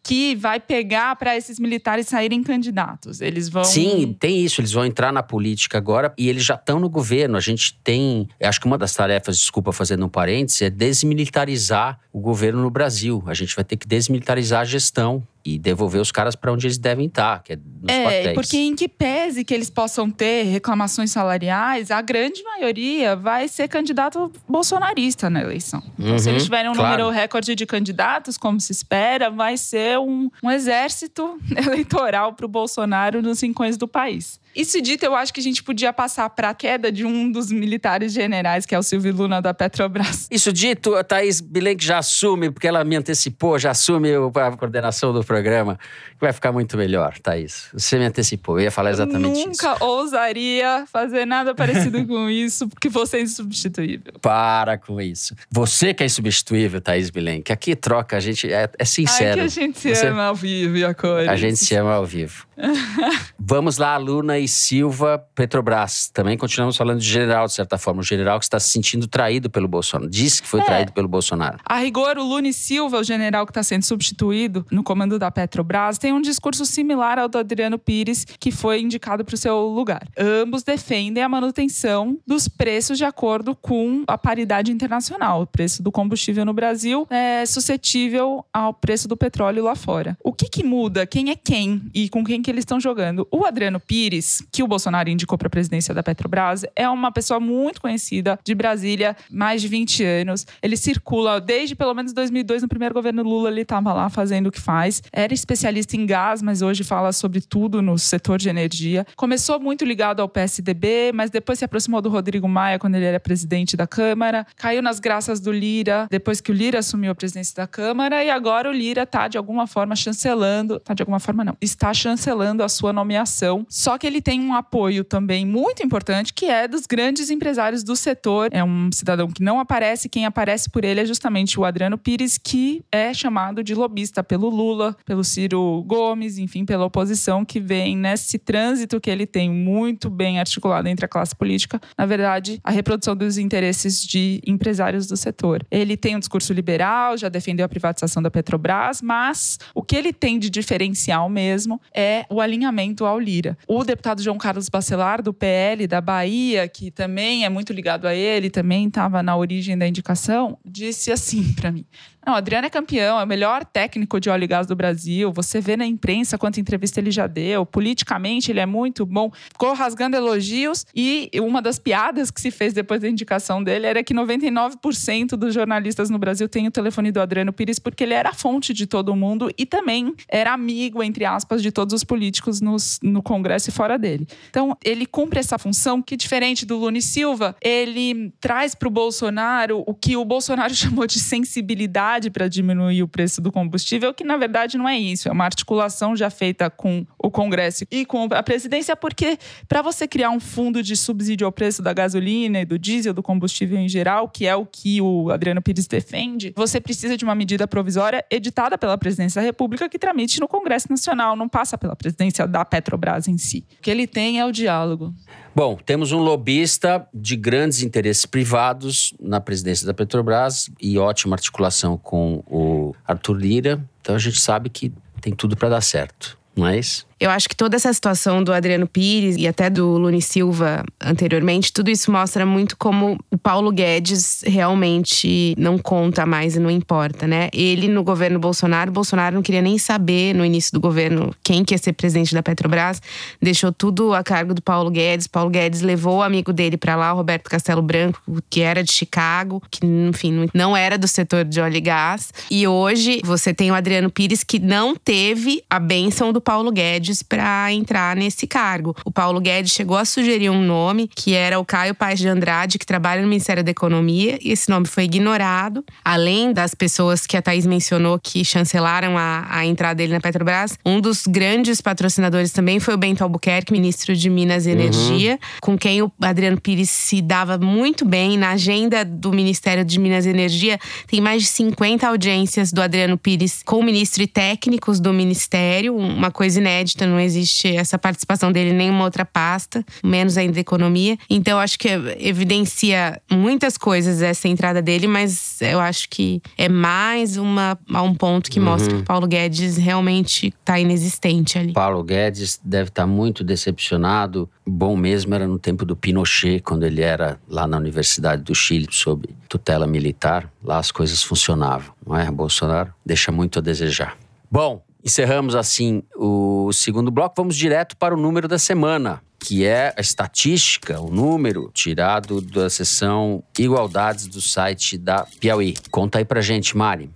[0.02, 3.20] que vai pegar para esses militares saírem candidatos.
[3.20, 3.64] Eles vão.
[3.64, 4.60] Sim, tem isso.
[4.60, 7.36] Eles vão entrar na política agora e eles já estão no governo.
[7.36, 8.28] A gente tem.
[8.40, 13.20] Acho que uma das tarefas, desculpa fazendo um parênteses, é desmilitarizar o governo no Brasil.
[13.26, 16.76] A gente vai ter que desmilitarizar a gestão e devolver os caras para onde eles
[16.76, 18.34] devem estar, tá, que é nos é, quartéis.
[18.34, 23.68] porque em que pese que eles possam ter reclamações salariais, a grande maioria vai ser
[23.68, 25.82] candidato bolsonarista na eleição.
[25.98, 26.98] Então, uhum, se eles tiverem um claro.
[26.98, 32.48] número recorde de candidatos, como se espera, vai ser um, um exército eleitoral para o
[32.48, 34.40] Bolsonaro nos rincões do país.
[34.56, 37.52] Isso dito, eu acho que a gente podia passar para a queda de um dos
[37.52, 40.26] militares generais, que é o Silvio Luna da Petrobras.
[40.30, 45.12] Isso dito, a Thaís Bilenque já assume, porque ela me antecipou, já assume a coordenação
[45.12, 45.78] do programa,
[46.12, 47.68] que vai ficar muito melhor, Thaís.
[47.74, 49.84] Você me antecipou, eu ia falar exatamente eu nunca isso.
[49.84, 54.14] ousaria fazer nada parecido com isso, porque você é insubstituível.
[54.22, 55.34] Para com isso.
[55.50, 57.52] Você que é insubstituível, Thaís Bilenque.
[57.52, 59.28] Aqui troca, a gente é, é sincero.
[59.28, 60.06] Ai, que a gente se você...
[60.06, 61.28] ama ao vivo e a cores.
[61.28, 62.45] A gente se ama ao vivo.
[63.38, 66.08] Vamos lá, Luna e Silva, Petrobras.
[66.08, 68.00] Também continuamos falando de general, de certa forma.
[68.00, 70.10] O general que está se sentindo traído pelo Bolsonaro.
[70.10, 70.64] Disse que foi é.
[70.64, 71.58] traído pelo Bolsonaro.
[71.64, 75.30] A rigor, o Luna e Silva, o general que está sendo substituído no comando da
[75.30, 79.66] Petrobras, tem um discurso similar ao do Adriano Pires, que foi indicado para o seu
[79.66, 80.06] lugar.
[80.18, 85.42] Ambos defendem a manutenção dos preços de acordo com a paridade internacional.
[85.42, 90.16] O preço do combustível no Brasil é suscetível ao preço do petróleo lá fora.
[90.22, 91.06] O que, que muda?
[91.06, 91.82] Quem é quem?
[91.94, 93.26] E com quem que eles estão jogando.
[93.28, 97.40] O Adriano Pires, que o Bolsonaro indicou para a presidência da Petrobras, é uma pessoa
[97.40, 100.46] muito conhecida de Brasília, mais de 20 anos.
[100.62, 104.52] Ele circula desde pelo menos 2002, no primeiro governo Lula, ele estava lá fazendo o
[104.52, 105.02] que faz.
[105.12, 109.04] Era especialista em gás, mas hoje fala sobre tudo no setor de energia.
[109.16, 113.18] Começou muito ligado ao PSDB, mas depois se aproximou do Rodrigo Maia quando ele era
[113.18, 114.46] presidente da Câmara.
[114.56, 118.22] Caiu nas graças do Lira, depois que o Lira assumiu a presidência da Câmara.
[118.22, 120.78] E agora o Lira está, de alguma forma, chancelando.
[120.78, 121.56] Tá de alguma forma, não.
[121.60, 123.66] Está chancelando a sua nomeação.
[123.68, 127.96] Só que ele tem um apoio também muito importante, que é dos grandes empresários do
[127.96, 128.48] setor.
[128.52, 130.08] É um cidadão que não aparece.
[130.08, 134.48] Quem aparece por ele é justamente o Adriano Pires, que é chamado de lobista pelo
[134.48, 140.10] Lula, pelo Ciro Gomes, enfim, pela oposição, que vem nesse trânsito que ele tem muito
[140.10, 145.16] bem articulado entre a classe política, na verdade, a reprodução dos interesses de empresários do
[145.16, 145.64] setor.
[145.70, 150.12] Ele tem um discurso liberal, já defendeu a privatização da Petrobras, mas o que ele
[150.12, 153.56] tem de diferencial mesmo é o alinhamento ao Lira.
[153.66, 158.14] O deputado João Carlos Bacelar, do PL da Bahia, que também é muito ligado a
[158.14, 161.84] ele, também estava na origem da indicação, disse assim para mim:
[162.26, 165.32] não, Adriano é campeão, é o melhor técnico de óleo e gás do Brasil.
[165.32, 167.64] Você vê na imprensa quanta entrevista ele já deu.
[167.64, 169.30] Politicamente, ele é muito bom.
[169.52, 170.84] Ficou rasgando elogios.
[170.92, 175.54] E uma das piadas que se fez depois da indicação dele era que 99% dos
[175.54, 178.88] jornalistas no Brasil têm o telefone do Adriano Pires porque ele era a fonte de
[178.88, 182.15] todo mundo e também era amigo, entre aspas, de todos os políticos
[182.60, 184.26] nos, no Congresso e fora dele.
[184.50, 189.82] Então, ele cumpre essa função que, diferente do Lune Silva, ele traz para o Bolsonaro
[189.86, 194.36] o que o Bolsonaro chamou de sensibilidade para diminuir o preço do combustível, que na
[194.36, 198.42] verdade não é isso, é uma articulação já feita com o Congresso e com a
[198.42, 202.78] presidência, porque para você criar um fundo de subsídio ao preço da gasolina e do
[202.78, 207.16] diesel, do combustível em geral, que é o que o Adriano Pires defende, você precisa
[207.16, 211.48] de uma medida provisória editada pela presidência da República que tramite no Congresso Nacional, não
[211.48, 212.05] passa pela presidência
[212.48, 213.64] da Petrobras em si.
[213.78, 215.14] O que ele tem é o diálogo.
[215.54, 221.96] Bom, temos um lobista de grandes interesses privados na presidência da Petrobras e ótima articulação
[221.96, 223.88] com o Arthur Lira.
[224.00, 227.06] Então a gente sabe que tem tudo para dar certo, não é isso?
[227.18, 231.72] Eu acho que toda essa situação do Adriano Pires e até do Lune Silva anteriormente,
[231.72, 237.26] tudo isso mostra muito como o Paulo Guedes realmente não conta mais e não importa,
[237.26, 237.48] né?
[237.54, 241.72] Ele no governo Bolsonaro, Bolsonaro não queria nem saber no início do governo quem que
[241.72, 243.00] ia ser presidente da Petrobras,
[243.40, 245.26] deixou tudo a cargo do Paulo Guedes.
[245.26, 248.92] Paulo Guedes levou o amigo dele para lá, o Roberto Castelo Branco, que era de
[248.92, 252.30] Chicago, que enfim, não era do setor de óleo e gás.
[252.50, 257.05] E hoje você tem o Adriano Pires que não teve a benção do Paulo Guedes
[257.06, 258.96] Guedes para entrar nesse cargo.
[259.04, 262.78] O Paulo Guedes chegou a sugerir um nome, que era o Caio Paes de Andrade,
[262.78, 265.84] que trabalha no Ministério da Economia, e esse nome foi ignorado.
[266.04, 270.78] Além das pessoas que a Thaís mencionou que chancelaram a, a entrada dele na Petrobras,
[270.84, 274.74] um dos grandes patrocinadores também foi o Bento Albuquerque, ministro de Minas e uhum.
[274.74, 278.36] Energia, com quem o Adriano Pires se dava muito bem.
[278.36, 283.16] Na agenda do Ministério de Minas e Energia, tem mais de 50 audiências do Adriano
[283.16, 288.52] Pires com o ministro e técnicos do ministério, uma coisa inédita não existe essa participação
[288.52, 291.18] dele em nenhuma outra pasta, menos ainda economia.
[291.28, 297.36] Então, acho que evidencia muitas coisas essa entrada dele, mas eu acho que é mais
[297.36, 298.64] uma, um ponto que uhum.
[298.64, 301.72] mostra que Paulo Guedes realmente está inexistente ali.
[301.72, 304.48] Paulo Guedes deve estar tá muito decepcionado.
[304.66, 308.86] Bom mesmo era no tempo do Pinochet, quando ele era lá na Universidade do Chile,
[308.90, 310.50] sob tutela militar.
[310.62, 312.30] Lá as coisas funcionavam, não é?
[312.30, 314.16] Bolsonaro deixa muito a desejar.
[314.50, 317.36] Bom, Encerramos assim o segundo bloco.
[317.36, 322.68] Vamos direto para o número da semana, que é a estatística, o número tirado da
[322.68, 325.76] seção Igualdades do site da Piauí.
[325.92, 327.08] Conta aí pra gente, Mari.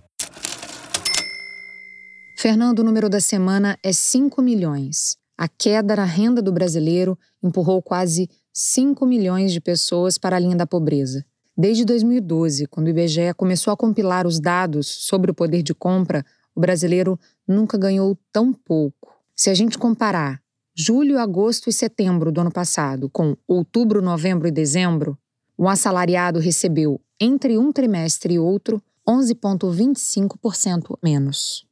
[2.39, 5.17] Fernando, o número da semana é 5 milhões.
[5.37, 10.55] A queda na renda do brasileiro empurrou quase 5 milhões de pessoas para a linha
[10.55, 11.25] da pobreza.
[11.57, 16.25] Desde 2012, quando o IBGE começou a compilar os dados sobre o poder de compra,
[16.55, 17.19] o brasileiro
[17.51, 19.13] nunca ganhou tão pouco.
[19.35, 20.41] Se a gente comparar
[20.73, 25.17] julho, agosto e setembro do ano passado com outubro, novembro e dezembro,
[25.57, 31.65] o assalariado recebeu, entre um trimestre e outro, 11,25% menos.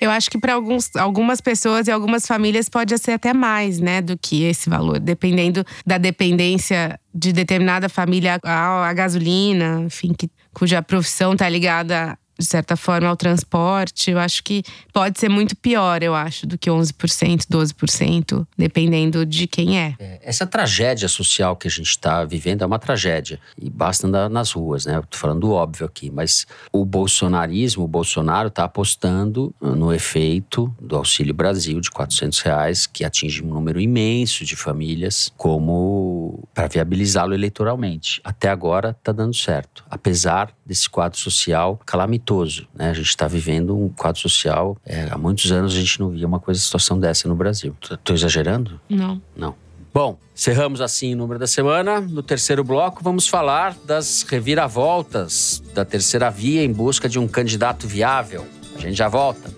[0.00, 4.16] Eu acho que para algumas pessoas e algumas famílias pode ser até mais, né, do
[4.16, 11.32] que esse valor, dependendo da dependência de determinada família à gasolina, enfim, que, cuja profissão
[11.32, 14.10] está ligada de certa forma, ao transporte.
[14.10, 19.46] Eu acho que pode ser muito pior, eu acho, do que 11%, 12%, dependendo de
[19.46, 19.94] quem é.
[19.98, 23.40] é essa tragédia social que a gente está vivendo é uma tragédia.
[23.60, 24.98] E basta andar nas ruas, né?
[24.98, 30.96] Estou falando do óbvio aqui, mas o bolsonarismo, o Bolsonaro está apostando no efeito do
[30.96, 37.34] Auxílio Brasil de 400 reais, que atinge um número imenso de famílias, como para viabilizá-lo
[37.34, 38.20] eleitoralmente.
[38.22, 42.68] Até agora está dando certo, apesar desse quadro social calamitoso.
[42.74, 42.90] Né?
[42.90, 44.76] A gente está vivendo um quadro social.
[44.84, 47.74] É, há muitos anos a gente não via uma coisa, situação dessa no Brasil.
[47.80, 48.78] Estou exagerando?
[48.88, 49.20] Não.
[49.34, 49.54] Não.
[49.92, 52.00] Bom, cerramos assim o número da semana.
[52.00, 57.88] No terceiro bloco, vamos falar das reviravoltas da terceira via em busca de um candidato
[57.88, 58.46] viável.
[58.76, 59.57] A gente já volta.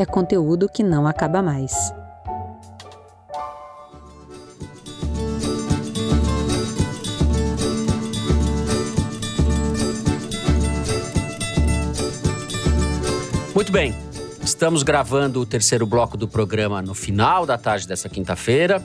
[0.00, 1.72] é conteúdo que não acaba mais.
[13.54, 13.94] Muito bem,
[14.42, 18.82] estamos gravando o terceiro bloco do programa no final da tarde dessa quinta-feira.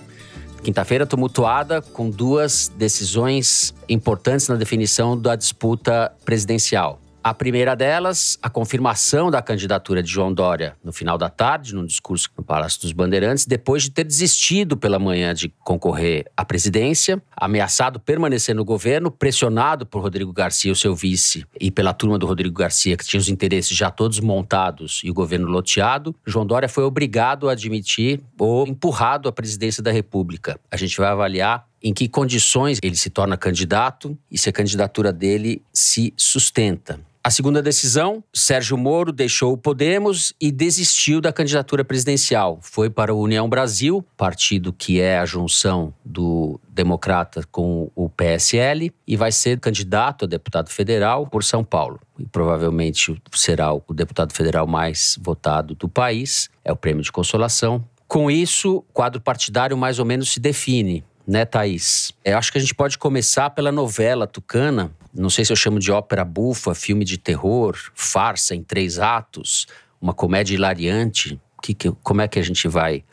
[0.61, 6.99] Quinta-feira tumultuada com duas decisões importantes na definição da disputa presidencial.
[7.27, 11.83] A primeira delas, a confirmação da candidatura de João Dória no final da tarde, num
[11.83, 17.19] discurso no Palácio dos Bandeirantes, depois de ter desistido pela manhã de concorrer à presidência,
[17.35, 22.27] ameaçado permanecer no governo, pressionado por Rodrigo Garcia, o seu vice, e pela turma do
[22.27, 26.69] Rodrigo Garcia, que tinha os interesses já todos montados e o governo loteado, João Dória
[26.69, 30.59] foi obrigado a admitir ou empurrado à presidência da República.
[30.69, 35.11] A gente vai avaliar em que condições ele se torna candidato e se a candidatura
[35.11, 36.99] dele se sustenta.
[37.25, 42.59] A segunda decisão, Sérgio Moro deixou o Podemos e desistiu da candidatura presidencial.
[42.61, 48.93] Foi para o União Brasil, partido que é a junção do Democrata com o PSL,
[49.07, 51.99] e vai ser candidato a deputado federal por São Paulo.
[52.19, 56.47] E provavelmente será o deputado federal mais votado do país.
[56.63, 57.83] É o prêmio de consolação.
[58.07, 62.13] Com isso, o quadro partidário mais ou menos se define né, Thaís?
[62.23, 65.79] Eu acho que a gente pode começar pela novela Tucana, não sei se eu chamo
[65.79, 69.65] de ópera bufa, filme de terror, farsa em três atos,
[69.99, 71.39] uma comédia hilariante.
[71.61, 73.03] Que, que, como é que a gente vai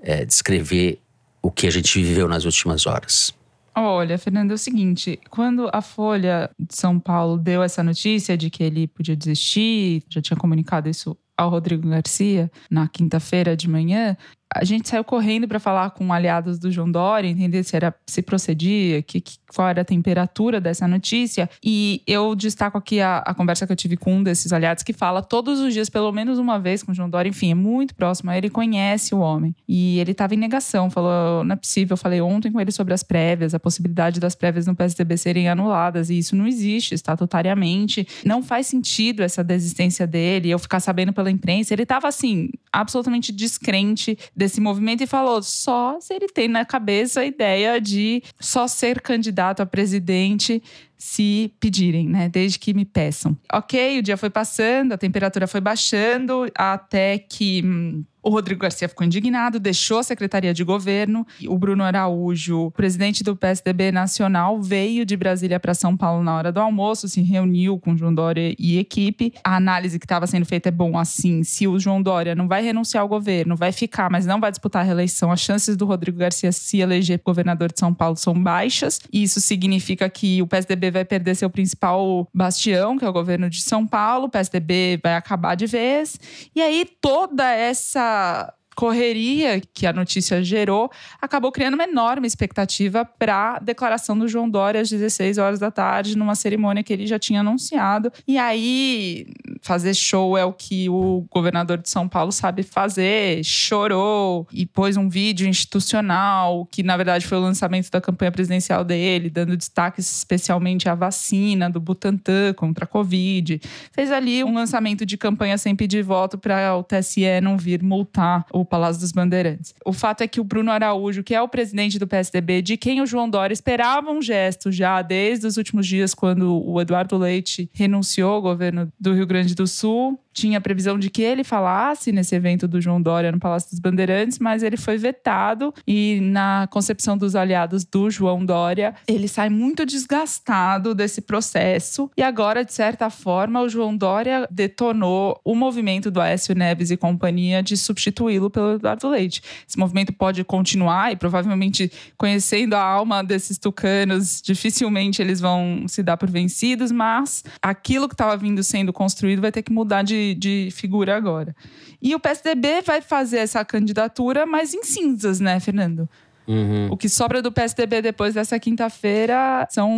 [0.00, 1.00] é, descrever
[1.42, 3.34] o que a gente viveu nas últimas horas?
[3.74, 8.48] Olha, Fernando, é o seguinte: quando a Folha de São Paulo deu essa notícia de
[8.48, 14.16] que ele podia desistir, já tinha comunicado isso ao Rodrigo Garcia na quinta-feira de manhã,
[14.54, 18.22] a gente saiu correndo para falar com aliados do João Dória, entender se era se
[18.22, 21.48] procedia, que, que, qual era a temperatura dessa notícia.
[21.62, 24.92] E eu destaco aqui a, a, conversa que eu tive com um desses aliados que
[24.92, 27.28] fala todos os dias, pelo menos uma vez, com o João Dória.
[27.28, 28.30] Enfim, é muito próximo.
[28.30, 29.54] Ele conhece o homem.
[29.68, 31.94] E ele estava em negação, falou: não é possível.
[31.94, 35.48] Eu falei ontem com ele sobre as prévias, a possibilidade das prévias no PSDB serem
[35.48, 36.10] anuladas.
[36.10, 38.06] E isso não existe estatutariamente.
[38.24, 41.74] Não faz sentido essa desistência dele, eu ficar sabendo pela imprensa.
[41.74, 47.20] Ele estava, assim, absolutamente descrente desse movimento e falou só se ele tem na cabeça
[47.20, 50.60] a ideia de só ser candidato a presidente
[50.98, 52.28] se pedirem, né?
[52.28, 53.36] Desde que me peçam.
[53.52, 58.88] Ok, o dia foi passando, a temperatura foi baixando, até que hum, o Rodrigo Garcia
[58.88, 61.26] ficou indignado, deixou a Secretaria de Governo.
[61.48, 66.52] O Bruno Araújo, presidente do PSDB Nacional, veio de Brasília para São Paulo na hora
[66.52, 69.34] do almoço, se reuniu com João Dória e equipe.
[69.42, 72.62] A análise que estava sendo feita é bom assim: se o João Dória não vai
[72.62, 76.18] renunciar ao governo, vai ficar, mas não vai disputar a reeleição, as chances do Rodrigo
[76.18, 79.00] Garcia se eleger governador de São Paulo são baixas.
[79.12, 83.62] Isso significa que o PSDB vai perder seu principal bastião, que é o governo de
[83.62, 86.18] São Paulo, o PSDB vai acabar de vez.
[86.54, 93.04] E aí toda essa あ correria que a notícia gerou acabou criando uma enorme expectativa
[93.04, 97.06] para a declaração do João Dória às 16 horas da tarde, numa cerimônia que ele
[97.06, 98.12] já tinha anunciado.
[98.26, 99.26] E aí
[99.60, 103.44] fazer show é o que o governador de São Paulo sabe fazer.
[103.44, 108.84] Chorou e pôs um vídeo institucional, que na verdade foi o lançamento da campanha presidencial
[108.84, 113.60] dele, dando destaque especialmente à vacina do Butantan contra a Covid.
[113.92, 118.44] Fez ali um lançamento de campanha sem pedir voto para o TSE não vir multar
[118.52, 119.74] o Palácio dos Bandeirantes.
[119.84, 123.00] O fato é que o Bruno Araújo, que é o presidente do PSDB, de quem
[123.00, 127.70] o João Dória esperava um gesto já desde os últimos dias, quando o Eduardo Leite
[127.72, 132.34] renunciou ao governo do Rio Grande do Sul, tinha previsão de que ele falasse nesse
[132.34, 137.16] evento do João Dória no Palácio dos Bandeirantes, mas ele foi vetado e na concepção
[137.16, 143.10] dos aliados do João Dória, ele sai muito desgastado desse processo e agora, de certa
[143.10, 148.74] forma, o João Dória detonou o movimento do Aécio Neves e companhia de substituí-lo pelo
[148.74, 149.42] Eduardo Leite.
[149.68, 156.02] Esse movimento pode continuar e provavelmente conhecendo a alma desses tucanos, dificilmente eles vão se
[156.02, 160.21] dar por vencidos, mas aquilo que estava vindo sendo construído vai ter que mudar de
[160.38, 161.54] de, figura agora.
[162.00, 166.08] E o PSDB vai fazer essa candidatura, mas em cinzas, né, Fernando?
[166.46, 166.88] Uhum.
[166.90, 169.90] O que sobra do PSDB depois dessa quinta-feira são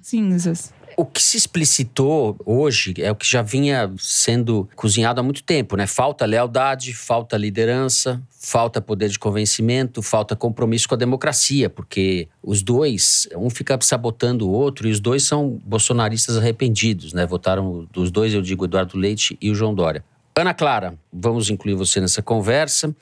[0.00, 0.72] cinzas.
[0.96, 5.76] O que se explicitou hoje é o que já vinha sendo cozinhado há muito tempo,
[5.76, 5.86] né?
[5.86, 12.62] Falta lealdade, falta liderança, falta poder de convencimento, falta compromisso com a democracia, porque os
[12.62, 17.26] dois, um fica sabotando o outro e os dois são bolsonaristas arrependidos, né?
[17.26, 20.04] Votaram dos dois, eu digo Eduardo Leite e o João Dória.
[20.36, 22.94] Ana Clara, vamos incluir você nessa conversa.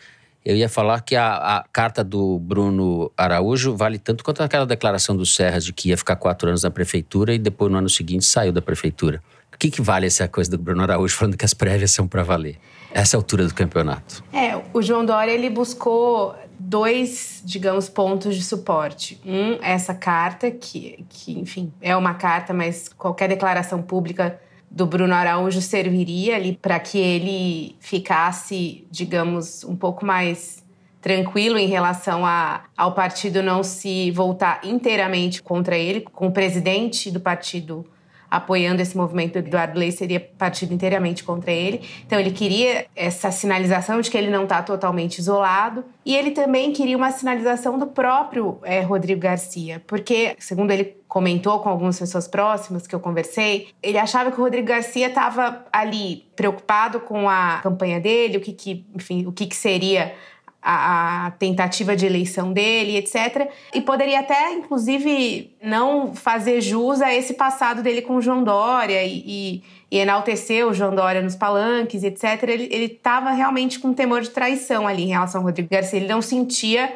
[0.45, 5.17] Eu ia falar que a, a, carta do Bruno Araújo vale tanto quanto aquela declaração
[5.17, 8.25] do Serras de que ia ficar quatro anos na prefeitura e depois no ano seguinte
[8.25, 9.23] saiu da prefeitura.
[9.55, 12.25] O que, que vale essa coisa do Bruno Araújo falando que as prévias são para
[12.25, 12.59] valer?
[12.93, 14.25] Essa altura do campeonato.
[14.33, 19.21] É, o João Dória ele buscou dois, digamos, pontos de suporte.
[19.25, 24.41] Um, essa carta, que, que enfim, é uma carta, mas qualquer declaração pública
[24.75, 30.65] do Bruno Araújo serviria ali para que ele ficasse, digamos, um pouco mais
[31.01, 37.11] tranquilo em relação a, ao partido não se voltar inteiramente contra ele, com o presidente
[37.11, 37.85] do partido
[38.33, 41.83] apoiando esse movimento, Eduardo Leite seria partido inteiramente contra ele.
[42.07, 45.85] Então ele queria essa sinalização de que ele não está totalmente isolado.
[46.03, 51.59] E ele também queria uma sinalização do próprio é, Rodrigo Garcia, porque, segundo ele comentou
[51.59, 56.25] com algumas pessoas próximas que eu conversei, ele achava que o Rodrigo Garcia estava ali
[56.35, 60.15] preocupado com a campanha dele, o que, que enfim, o que, que seria
[60.63, 63.51] a, a, tentativa de eleição dele, etc.
[63.75, 69.23] E poderia até, inclusive, não fazer jus a esse passado dele com João Dória e,
[69.27, 72.43] e, e enaltecer o João Dória nos palanques, etc.
[72.45, 75.99] Ele estava realmente com temor de traição ali em relação ao Rodrigo Garcia.
[75.99, 76.91] Ele não sentia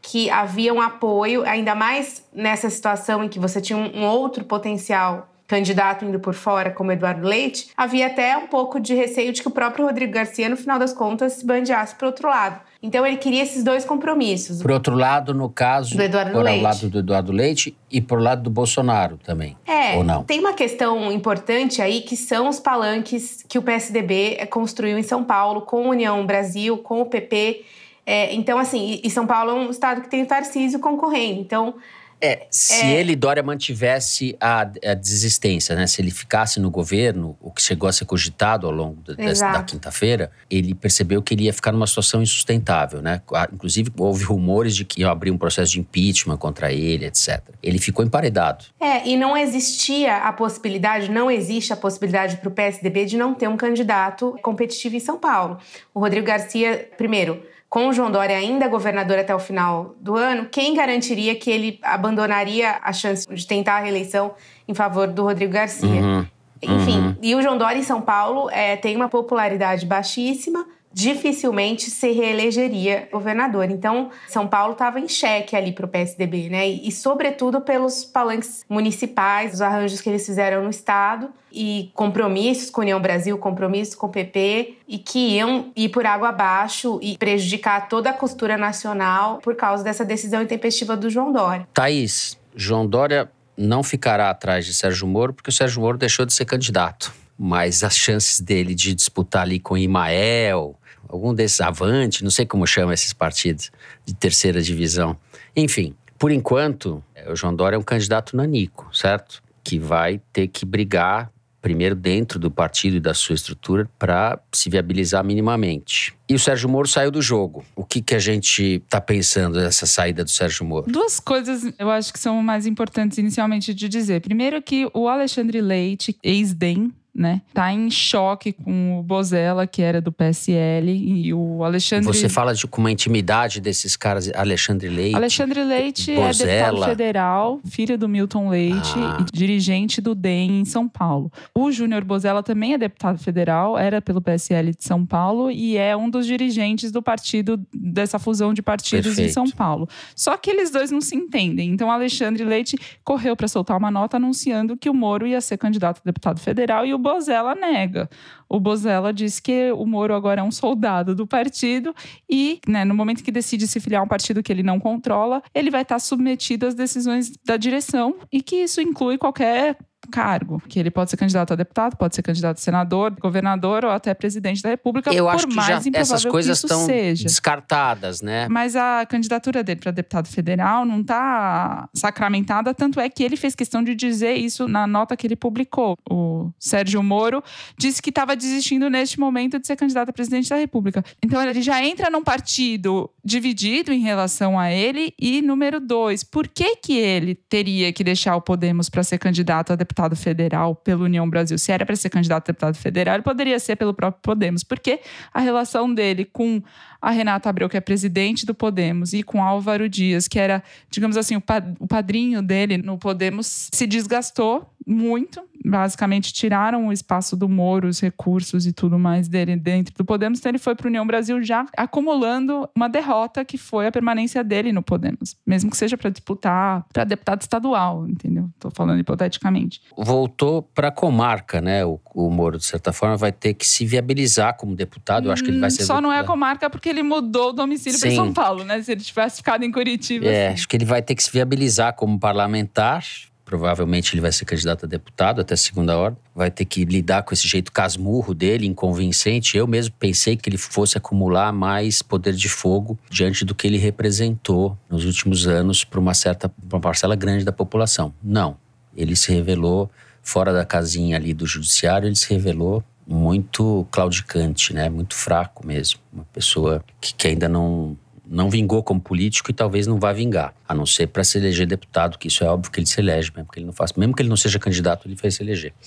[0.00, 5.28] que havia um apoio, ainda mais nessa situação em que você tinha um, outro potencial
[5.46, 9.48] candidato indo por fora, como Eduardo Leite, havia até um pouco de receio de que
[9.48, 12.60] o próprio Rodrigo Garcia, no final das contas, se bandeasse para outro lado.
[12.82, 14.62] Então ele queria esses dois compromissos.
[14.62, 16.62] Por outro lado, no caso, do Eduardo por Leite.
[16.62, 19.56] lado do Eduardo Leite e por lado do Bolsonaro também.
[19.66, 20.22] É, ou não?
[20.22, 25.24] Tem uma questão importante aí que são os palanques que o PSDB construiu em São
[25.24, 27.64] Paulo com a União Brasil, com o PP.
[28.10, 31.40] É, então, assim, e São Paulo é um estado que tem o Tarcísio concorrendo.
[31.40, 31.74] Então,
[32.22, 32.98] é, se é...
[32.98, 35.86] ele, Dória, mantivesse a, a, desistência, né?
[35.86, 39.62] Se ele ficasse no governo, o que chegou a ser cogitado ao longo da, da
[39.62, 43.20] quinta-feira, ele percebeu que ele ia ficar numa situação insustentável, né?
[43.52, 47.42] Inclusive, houve rumores de que ia abrir um processo de impeachment contra ele, etc.
[47.62, 48.64] Ele ficou emparedado.
[48.80, 53.34] É, e não existia a possibilidade, não existe a possibilidade para o PSDB de não
[53.34, 55.58] ter um candidato competitivo em São Paulo.
[55.94, 60.48] O Rodrigo Garcia, primeiro, com o João Dória ainda governador até o final do ano,
[60.50, 64.34] quem garantiria que ele abandonaria a chance de tentar a reeleição
[64.66, 65.88] em favor do Rodrigo Garcia?
[65.88, 66.26] Uhum.
[66.62, 67.16] Enfim, uhum.
[67.22, 70.66] e o João Dória em São Paulo é, tem uma popularidade baixíssima,
[70.98, 73.70] dificilmente se reelegeria governador.
[73.70, 76.68] Então, São Paulo estava em xeque ali para o PSDB, né?
[76.68, 82.68] E, e, sobretudo pelos palanques municipais, os arranjos que eles fizeram no estado e compromissos
[82.68, 86.98] com a União Brasil, compromissos com o PP e que iam ir por água abaixo
[87.00, 91.68] e prejudicar toda a costura nacional por causa dessa decisão intempestiva do João Dória.
[91.72, 96.34] Thaís, João Dória não ficará atrás de Sérgio Moro porque o Sérgio Moro deixou de
[96.34, 100.74] ser candidato mas as chances dele de disputar ali com Imael,
[101.08, 103.70] algum desses avante, não sei como chama esses partidos
[104.04, 105.16] de terceira divisão.
[105.56, 109.42] Enfim, por enquanto, o João Dória é um candidato nanico, certo?
[109.62, 111.30] Que vai ter que brigar
[111.60, 116.14] primeiro dentro do partido e da sua estrutura para se viabilizar minimamente.
[116.28, 117.64] E o Sérgio Moro saiu do jogo.
[117.74, 120.90] O que, que a gente está pensando dessa saída do Sérgio Moro?
[120.90, 124.20] Duas coisas eu acho que são mais importantes inicialmente de dizer.
[124.20, 127.42] Primeiro que o Alexandre Leite, ex-DEM, né?
[127.52, 132.06] Tá em choque com o Bozella, que era do PSL, e o Alexandre.
[132.06, 135.16] Você fala de, com uma intimidade desses caras, Alexandre Leite.
[135.16, 139.18] Alexandre Leite é deputado federal, filho do Milton Leite ah.
[139.20, 141.32] e dirigente do DEM em São Paulo.
[141.52, 145.96] O Júnior Bozella também é deputado federal, era pelo PSL de São Paulo e é
[145.96, 149.30] um dos dirigentes do partido, dessa fusão de partidos Perfeito.
[149.30, 149.88] em São Paulo.
[150.14, 151.70] Só que eles dois não se entendem.
[151.70, 155.98] Então, Alexandre Leite correu para soltar uma nota anunciando que o Moro ia ser candidato
[155.98, 158.06] a deputado federal e o Bozella nega.
[158.46, 161.94] O Bozella diz que o Moro agora é um soldado do partido
[162.28, 165.42] e, né, no momento que decide se filiar a um partido que ele não controla,
[165.54, 169.78] ele vai estar submetido às decisões da direção e que isso inclui qualquer
[170.10, 173.90] cargo, que ele pode ser candidato a deputado, pode ser candidato a senador, governador ou
[173.90, 175.12] até presidente da República.
[175.12, 178.48] Eu por acho que mais já essas coisas estão descartadas, né?
[178.48, 183.54] Mas a candidatura dele para deputado federal não está sacramentada, tanto é que ele fez
[183.54, 185.96] questão de dizer isso na nota que ele publicou.
[186.08, 187.42] O Sérgio Moro
[187.76, 191.04] disse que estava desistindo neste momento de ser candidato a presidente da República.
[191.22, 196.48] Então ele já entra num partido dividido em relação a ele e número dois, por
[196.48, 200.74] que que ele teria que deixar o Podemos para ser candidato a deputado deputado federal
[200.74, 203.94] pela União Brasil, se era para ser candidato a deputado federal, ele poderia ser pelo
[203.94, 205.00] próprio Podemos, porque
[205.32, 206.62] a relação dele com
[207.00, 211.16] a Renata Abreu, que é presidente do Podemos, e com Álvaro Dias, que era, digamos
[211.16, 211.36] assim,
[211.78, 215.46] o padrinho dele no Podemos, se desgastou muito.
[215.64, 220.38] Basicamente, tiraram o espaço do Moro, os recursos e tudo mais dele dentro do Podemos.
[220.38, 224.42] Então, ele foi para o União Brasil já acumulando uma derrota que foi a permanência
[224.42, 228.48] dele no Podemos, mesmo que seja para disputar para deputado estadual, entendeu?
[228.54, 229.82] Estou falando hipoteticamente.
[229.96, 231.84] Voltou para a comarca, né?
[231.84, 235.26] O, o, Moro, de certa forma, vai ter que se viabilizar como deputado.
[235.26, 235.84] Eu acho que ele vai ser.
[235.84, 238.82] Só não é a comarca porque ele mudou o domicílio para São Paulo, né?
[238.82, 240.26] Se ele tivesse ficado em Curitiba.
[240.26, 240.54] É, assim.
[240.54, 243.02] acho que ele vai ter que se viabilizar como parlamentar
[243.48, 247.32] provavelmente ele vai ser candidato a deputado até segunda ordem, vai ter que lidar com
[247.32, 249.56] esse jeito casmurro dele, inconvincente.
[249.56, 253.78] Eu mesmo pensei que ele fosse acumular mais poder de fogo diante do que ele
[253.78, 258.12] representou nos últimos anos para uma certa uma parcela grande da população.
[258.22, 258.58] Não,
[258.94, 264.90] ele se revelou fora da casinha ali do judiciário, ele se revelou muito claudicante, né?
[264.90, 267.96] Muito fraco mesmo, uma pessoa que, que ainda não
[268.30, 271.66] não vingou como político e talvez não vá vingar, a não ser para se eleger
[271.66, 274.14] deputado, que isso é óbvio que ele se elege, mesmo que ele não faça, mesmo
[274.14, 275.72] que ele não seja candidato, ele vai se eleger.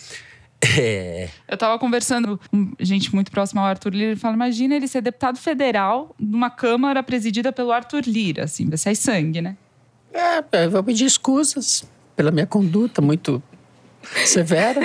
[0.77, 1.27] É.
[1.47, 5.01] Eu estava conversando com gente muito próxima ao Arthur Lira, ele fala: imagina ele ser
[5.01, 9.57] deputado federal numa Câmara presidida pelo Arthur Lira, assim, vai sair sangue, né?
[10.13, 11.83] É, eu vou pedir excusas
[12.15, 13.41] pela minha conduta muito
[14.23, 14.81] severa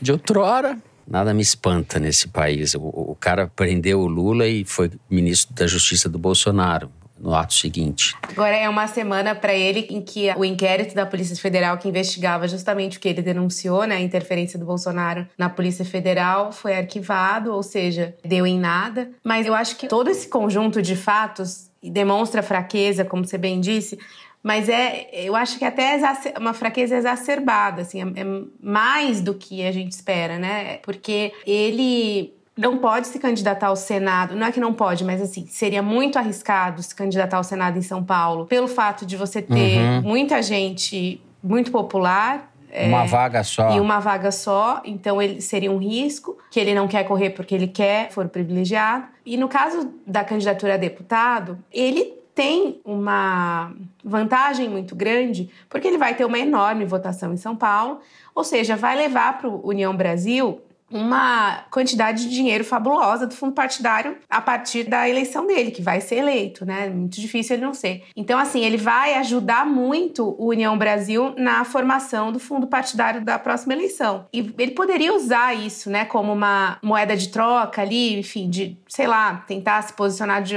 [0.00, 0.78] de outrora.
[1.12, 2.74] Nada me espanta nesse país.
[2.74, 6.90] O, o cara prendeu o Lula e foi ministro da Justiça do Bolsonaro
[7.20, 8.16] no ato seguinte.
[8.22, 12.48] Agora é uma semana para ele em que o inquérito da Polícia Federal que investigava
[12.48, 17.52] justamente o que ele denunciou, né, a interferência do Bolsonaro na Polícia Federal, foi arquivado,
[17.52, 19.10] ou seja, deu em nada.
[19.22, 23.98] Mas eu acho que todo esse conjunto de fatos demonstra fraqueza, como você bem disse,
[24.42, 28.24] mas é, eu acho que até é uma fraqueza exacerbada, assim, é, é
[28.60, 30.78] mais do que a gente espera, né?
[30.78, 34.34] Porque ele não pode se candidatar ao Senado.
[34.34, 37.82] Não é que não pode, mas assim, seria muito arriscado se candidatar ao Senado em
[37.82, 40.02] São Paulo, pelo fato de você ter uhum.
[40.02, 42.50] muita gente muito popular.
[42.86, 43.76] Uma é, vaga só.
[43.76, 47.54] E uma vaga só, então ele seria um risco que ele não quer correr porque
[47.54, 49.04] ele quer, for privilegiado.
[49.24, 53.72] E no caso da candidatura a deputado, ele tem uma
[54.04, 58.00] vantagem muito grande, porque ele vai ter uma enorme votação em São Paulo,
[58.34, 60.60] ou seja, vai levar para o União Brasil
[60.92, 66.00] uma quantidade de dinheiro fabulosa do fundo partidário a partir da eleição dele, que vai
[66.00, 66.88] ser eleito, né?
[66.90, 68.04] Muito difícil ele não ser.
[68.14, 73.38] Então, assim, ele vai ajudar muito o União Brasil na formação do fundo partidário da
[73.38, 74.26] próxima eleição.
[74.32, 79.06] E ele poderia usar isso, né, como uma moeda de troca ali, enfim, de, sei
[79.06, 80.56] lá, tentar se posicionar de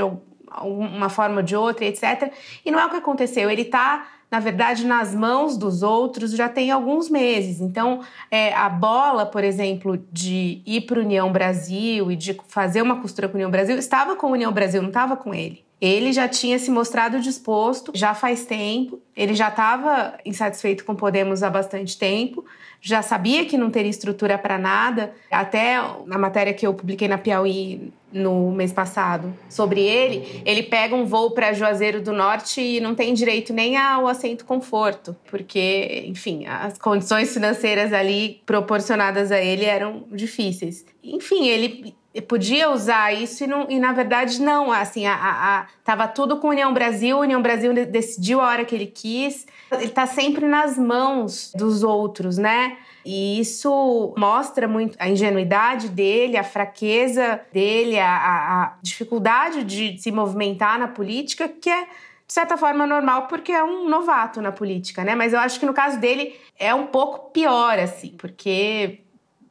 [0.64, 2.32] uma forma ou de outra, etc.
[2.66, 3.49] E não é o que aconteceu.
[3.49, 7.62] Ele está na verdade, nas mãos dos outros já tem alguns meses.
[7.62, 12.82] Então, é, a bola, por exemplo, de ir para a União Brasil e de fazer
[12.82, 15.64] uma costura com a União Brasil, estava com a União Brasil, não estava com ele.
[15.86, 21.43] Ele já tinha se mostrado disposto já faz tempo, ele já estava insatisfeito com Podemos
[21.43, 22.43] há bastante tempo,
[22.81, 25.13] já sabia que não teria estrutura para nada.
[25.29, 25.75] Até
[26.07, 31.05] na matéria que eu publiquei na Piauí no mês passado sobre ele, ele pega um
[31.05, 36.47] voo para Juazeiro do Norte e não tem direito nem ao assento conforto, porque, enfim,
[36.47, 40.83] as condições financeiras ali proporcionadas a ele eram difíceis.
[41.03, 44.72] Enfim, ele podia usar isso e, não, e na verdade não.
[44.72, 48.74] Assim, a, a, a, tava tudo com União Brasil, União Brasil decidiu a hora que
[48.74, 49.45] ele quis.
[49.72, 52.78] Ele está sempre nas mãos dos outros, né?
[53.05, 60.11] E isso mostra muito a ingenuidade dele, a fraqueza dele, a, a dificuldade de se
[60.11, 61.84] movimentar na política, que é
[62.28, 65.13] de certa forma normal porque é um novato na política, né?
[65.13, 69.05] Mas eu acho que no caso dele é um pouco pior assim, porque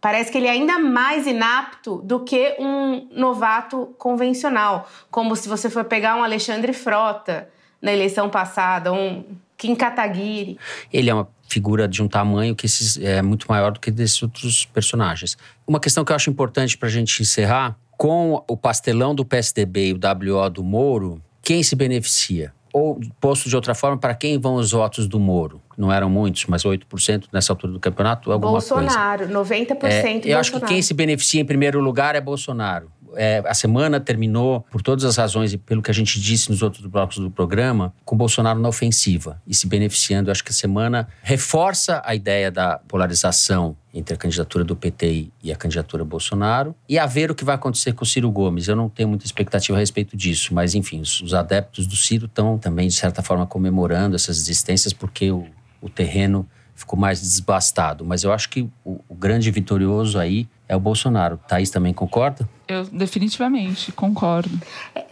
[0.04, 5.70] Parece que ele é ainda mais inapto do que um novato convencional, como se você
[5.70, 7.48] for pegar um Alexandre Frota
[7.80, 9.24] na eleição passada, um
[9.56, 10.58] Kim Kataguiri.
[10.92, 12.66] Ele é uma figura de um tamanho que
[13.00, 15.38] é muito maior do que desses outros personagens.
[15.66, 19.88] Uma questão que eu acho importante para a gente encerrar, com o pastelão do PSDB
[19.88, 19.96] e o
[20.36, 22.52] WO do Moro, quem se beneficia?
[22.74, 25.62] Ou, posto de outra forma, para quem vão os votos do Moro?
[25.78, 29.32] Não eram muitos, mas 8% nessa altura do campeonato, alguma Bolsonaro, coisa.
[29.32, 30.40] 90% é, Eu Bolsonaro.
[30.40, 34.82] acho que quem se beneficia em primeiro lugar é Bolsonaro é, a semana terminou, por
[34.82, 38.16] todas as razões e pelo que a gente disse nos outros blocos do programa, com
[38.16, 40.28] Bolsonaro na ofensiva e se beneficiando.
[40.28, 45.28] Eu acho que a semana reforça a ideia da polarização entre a candidatura do PT
[45.42, 48.66] e a candidatura Bolsonaro, e a ver o que vai acontecer com o Ciro Gomes.
[48.66, 52.26] Eu não tenho muita expectativa a respeito disso, mas enfim, os, os adeptos do Ciro
[52.26, 55.46] estão também, de certa forma, comemorando essas existências porque o,
[55.80, 56.48] o terreno
[56.84, 58.04] ficou mais desbastado.
[58.04, 61.38] Mas eu acho que o, o grande vitorioso aí é o Bolsonaro.
[61.48, 62.48] Thaís também concorda?
[62.66, 64.50] Eu definitivamente concordo.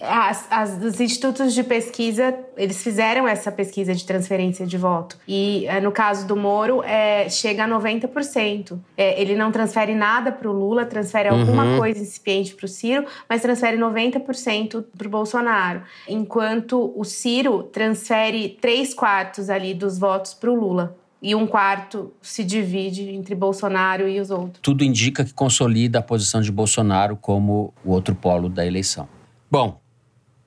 [0.01, 5.19] As, as, os institutos de pesquisa, eles fizeram essa pesquisa de transferência de voto.
[5.29, 8.79] E eh, no caso do Moro, é, chega a 90%.
[8.97, 11.41] É, ele não transfere nada para o Lula, transfere uhum.
[11.41, 15.83] alguma coisa incipiente para o Ciro, mas transfere 90% para o Bolsonaro.
[16.09, 22.13] Enquanto o Ciro transfere 3 quartos ali dos votos para o Lula e um quarto
[22.21, 24.59] se divide entre Bolsonaro e os outros.
[24.61, 29.09] Tudo indica que consolida a posição de Bolsonaro como o outro polo da eleição.
[29.49, 29.81] Bom,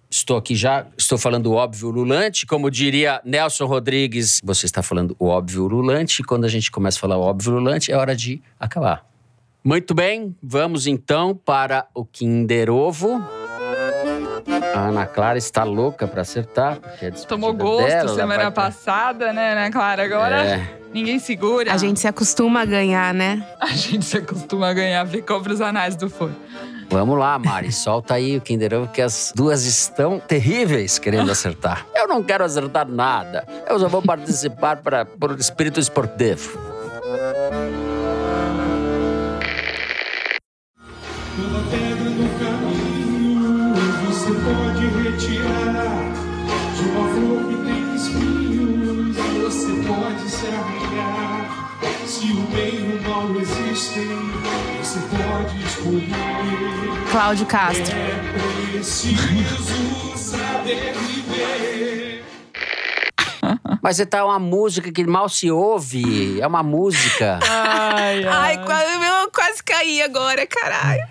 [0.10, 5.16] estou aqui já, estou falando o óbvio lulante, como diria Nelson Rodrigues, você está falando
[5.18, 8.16] o óbvio lulante, e quando a gente começa a falar o óbvio lulante, é hora
[8.16, 9.06] de acabar.
[9.64, 13.24] Muito bem, vamos então para o Kinder Ovo.
[14.76, 16.78] A Ana Clara está louca para acertar.
[16.82, 20.04] Porque é Tomou gosto dela, semana passada, né, Ana Clara?
[20.04, 20.80] Agora é.
[20.94, 21.74] ninguém segura.
[21.74, 23.48] A gente se acostuma a ganhar, né?
[23.60, 25.08] A gente se acostuma a ganhar.
[25.08, 26.36] Ficou para os anais do fone.
[26.90, 31.86] Vamos lá, Mari, solta aí o Kinder Ovo, que as duas estão terríveis querendo acertar.
[31.96, 33.48] Eu não quero acertar nada.
[33.68, 36.75] Eu só vou participar para, por espírito esportivo.
[57.12, 57.96] Cláudio Castro.
[63.82, 66.42] Mas tá uma música que mal se ouve.
[66.42, 67.40] É uma música.
[67.48, 68.58] Ai, ai.
[68.58, 71.08] ai quase, eu quase caí agora, caralho.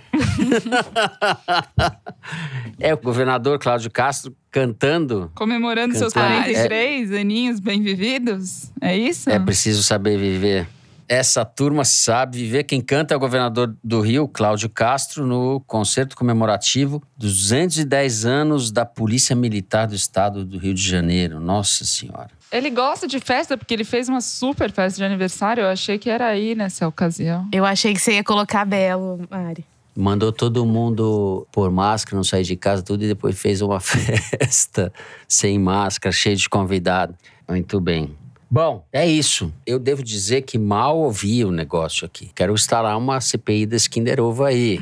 [2.79, 5.31] é o governador Cláudio Castro cantando.
[5.35, 6.11] Comemorando cantando.
[6.11, 8.71] seus 43 é, aninhos bem vividos?
[8.81, 9.31] É isso?
[9.31, 10.69] É preciso saber viver.
[11.09, 12.65] Essa turma sabe viver.
[12.65, 18.71] Quem canta é o governador do Rio, Cláudio Castro, no concerto comemorativo dos 210 anos
[18.71, 21.39] da Polícia Militar do Estado do Rio de Janeiro.
[21.39, 22.31] Nossa Senhora.
[22.51, 25.63] Ele gosta de festa porque ele fez uma super festa de aniversário.
[25.63, 27.49] Eu achei que era aí nessa ocasião.
[27.53, 29.65] Eu achei que você ia colocar Belo, Mari.
[29.97, 34.93] Mandou todo mundo pôr máscara, não sair de casa, tudo, e depois fez uma festa
[35.29, 37.17] sem máscara, cheio de convidados.
[37.49, 38.17] Muito bem.
[38.55, 39.53] Bom, é isso.
[39.67, 42.31] Eu devo dizer que mal ouvi o negócio aqui.
[42.37, 44.79] Quero instalar uma CPI da Kinder Ovo aí.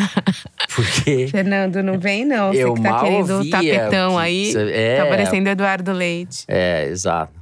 [0.74, 1.28] Porque.
[1.28, 2.50] Fernando, não vem não.
[2.50, 4.54] Você eu que tá mal querendo o tapetão aí.
[4.56, 6.46] É, tá parecendo Eduardo Leite.
[6.48, 7.34] É, exato.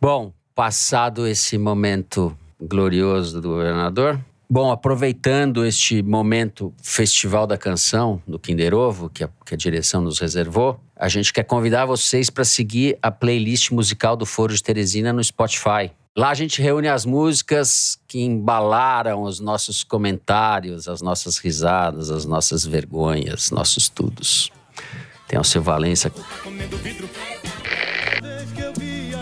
[0.00, 8.38] Bom, passado esse momento glorioso do governador, Bom, aproveitando este momento Festival da Canção do
[8.38, 12.44] Kinder Ovo, que a, que a direção nos reservou, a gente quer convidar vocês para
[12.44, 15.92] seguir a playlist musical do Foro de Teresina no Spotify.
[16.16, 22.24] Lá a gente reúne as músicas que embalaram os nossos comentários, as nossas risadas, as
[22.24, 24.50] nossas vergonhas, nossos tudos.
[25.28, 26.10] Tem seu Valença.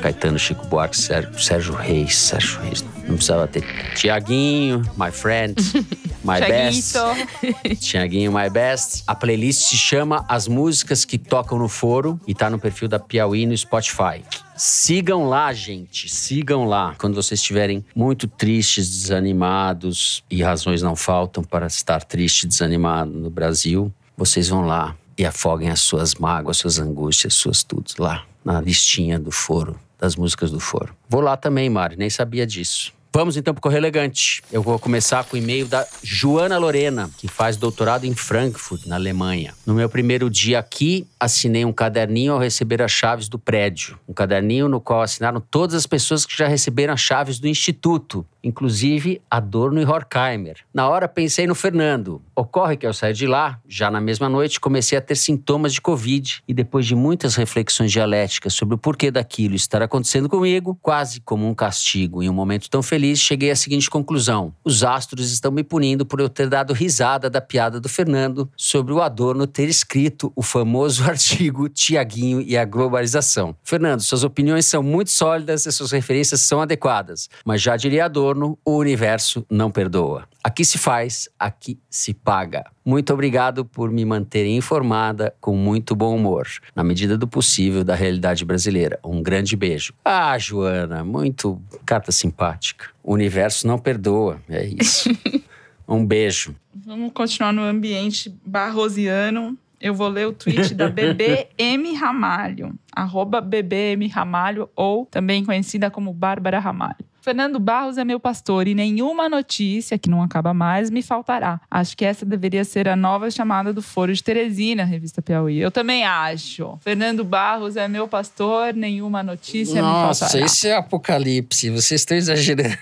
[0.00, 2.84] Caetano, Chico Buarque, Sérgio, Sérgio Reis, Sérgio Reis.
[3.08, 3.64] Não precisava ter.
[3.94, 5.54] Tiaguinho, My Friend,
[6.24, 6.94] My Best.
[7.80, 9.04] Tiaguinho, My Best.
[9.06, 12.98] A playlist se chama As Músicas que Tocam no Foro e tá no perfil da
[12.98, 14.24] Piauí no Spotify.
[14.56, 16.08] Sigam lá, gente.
[16.08, 16.94] Sigam lá.
[16.98, 23.10] Quando vocês estiverem muito tristes, desanimados, e razões não faltam para estar triste e desanimado
[23.10, 28.24] no Brasil, vocês vão lá e afoguem as suas mágoas, suas angústias, suas tudo lá
[28.44, 30.94] na listinha do foro, das músicas do foro.
[31.08, 32.92] Vou lá também, Mari, nem sabia disso.
[33.16, 34.42] Vamos então para o Correio Elegante.
[34.50, 38.96] Eu vou começar com o e-mail da Joana Lorena, que faz doutorado em Frankfurt, na
[38.96, 39.54] Alemanha.
[39.64, 43.96] No meu primeiro dia aqui, assinei um caderninho ao receber as chaves do prédio.
[44.08, 48.26] Um caderninho no qual assinaram todas as pessoas que já receberam as chaves do instituto,
[48.45, 50.59] inclusive Adorno e Horkheimer.
[50.72, 52.22] Na hora pensei no Fernando.
[52.36, 55.80] Ocorre que ao sair de lá, já na mesma noite, comecei a ter sintomas de
[55.80, 61.20] Covid e depois de muitas reflexões dialéticas sobre o porquê daquilo estar acontecendo comigo, quase
[61.20, 65.51] como um castigo em um momento tão feliz, cheguei à seguinte conclusão: os astros estão
[65.51, 69.68] me punindo por eu ter dado risada da piada do Fernando sobre o Adorno ter
[69.68, 73.57] escrito o famoso artigo Tiaguinho e a globalização.
[73.62, 78.34] Fernando, suas opiniões são muito sólidas e suas referências são adequadas, mas já diria Adorno,
[78.64, 80.28] o universo não perdoa.
[80.43, 82.66] Aqui se faz, aqui se paga.
[82.85, 87.95] Muito obrigado por me manterem informada com muito bom humor, na medida do possível da
[87.95, 88.99] realidade brasileira.
[89.03, 89.95] Um grande beijo.
[90.05, 92.91] Ah, Joana, muito carta simpática.
[93.03, 95.09] O universo não perdoa, é isso.
[95.89, 96.55] um beijo.
[96.74, 99.57] Vamos continuar no ambiente barrosiano.
[99.80, 106.12] Eu vou ler o tweet da BBM Ramalho, arroba BBM Ramalho, ou também conhecida como
[106.12, 107.05] Bárbara Ramalho.
[107.24, 111.58] Fernando Barros é meu pastor e nenhuma notícia, que não acaba mais, me faltará.
[111.70, 115.58] Acho que essa deveria ser a nova chamada do Foro de Teresina, revista Piauí.
[115.58, 116.78] Eu também acho.
[116.82, 120.44] Fernando Barros é meu pastor, nenhuma notícia Nossa, me faltará.
[120.44, 121.70] isso é apocalipse.
[121.70, 122.76] Vocês estão exagerando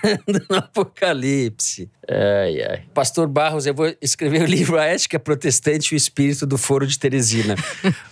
[0.49, 1.89] no apocalipse.
[2.09, 2.81] Ai, ai.
[2.93, 6.85] Pastor Barros, eu vou escrever o livro A Ética Protestante e o Espírito do Foro
[6.85, 7.55] de Teresina.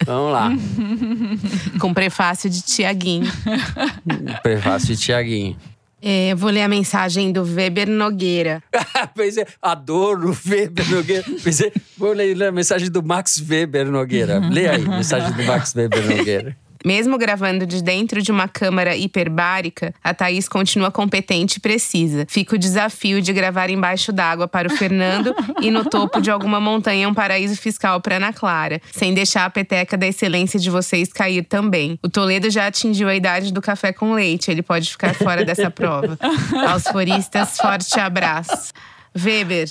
[0.05, 0.49] Vamos lá.
[1.77, 3.29] Com prefácio de Tiaguinho.
[4.41, 5.57] Prefácio de Tiaguinho.
[6.01, 8.63] É, eu vou ler a mensagem do Weber Nogueira.
[9.15, 11.23] pois é, Adorno, Weber Nogueira.
[11.43, 14.39] Pois é, vou ler a mensagem do Max Weber Nogueira.
[14.39, 16.57] Lê aí, mensagem do Max Weber Nogueira.
[16.85, 22.25] Mesmo gravando de dentro de uma câmara hiperbárica, a Thaís continua competente e precisa.
[22.29, 26.59] Fica o desafio de gravar embaixo d'água para o Fernando e no topo de alguma
[26.59, 31.11] montanha um paraíso fiscal para Ana Clara, sem deixar a peteca da excelência de vocês
[31.11, 31.99] cair também.
[32.03, 35.69] O Toledo já atingiu a idade do café com leite, ele pode ficar fora dessa
[35.69, 36.17] prova.
[36.69, 38.71] Aos foristas, forte abraço.
[39.13, 39.67] Weber,